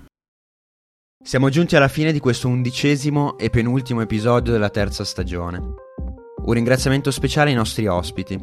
Siamo 1.23 1.49
giunti 1.49 1.75
alla 1.75 1.87
fine 1.87 2.11
di 2.11 2.19
questo 2.19 2.47
undicesimo 2.47 3.39
e 3.39 3.49
penultimo 3.49 4.01
episodio 4.01 4.53
della 4.53 4.69
terza 4.69 5.03
stagione. 5.03 5.57
Un 6.45 6.53
ringraziamento 6.53 7.09
speciale 7.09 7.49
ai 7.49 7.55
nostri 7.55 7.87
ospiti, 7.87 8.39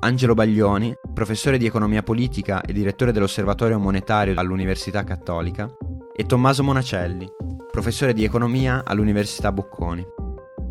Angelo 0.00 0.34
Baglioni, 0.34 0.94
professore 1.14 1.58
di 1.58 1.66
economia 1.66 2.02
politica 2.02 2.60
e 2.60 2.72
direttore 2.72 3.12
dell'Osservatorio 3.12 3.78
Monetario 3.78 4.34
all'Università 4.36 5.04
Cattolica, 5.04 5.70
e 6.14 6.24
Tommaso 6.26 6.62
Monacelli, 6.62 7.28
professore 7.70 8.12
di 8.12 8.24
economia 8.24 8.82
all'Università 8.84 9.52
Bocconi. 9.52 10.04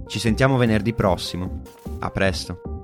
Ci 0.07 0.19
sentiamo 0.19 0.57
venerdì 0.57 0.93
prossimo. 0.93 1.61
A 1.99 2.09
presto. 2.11 2.74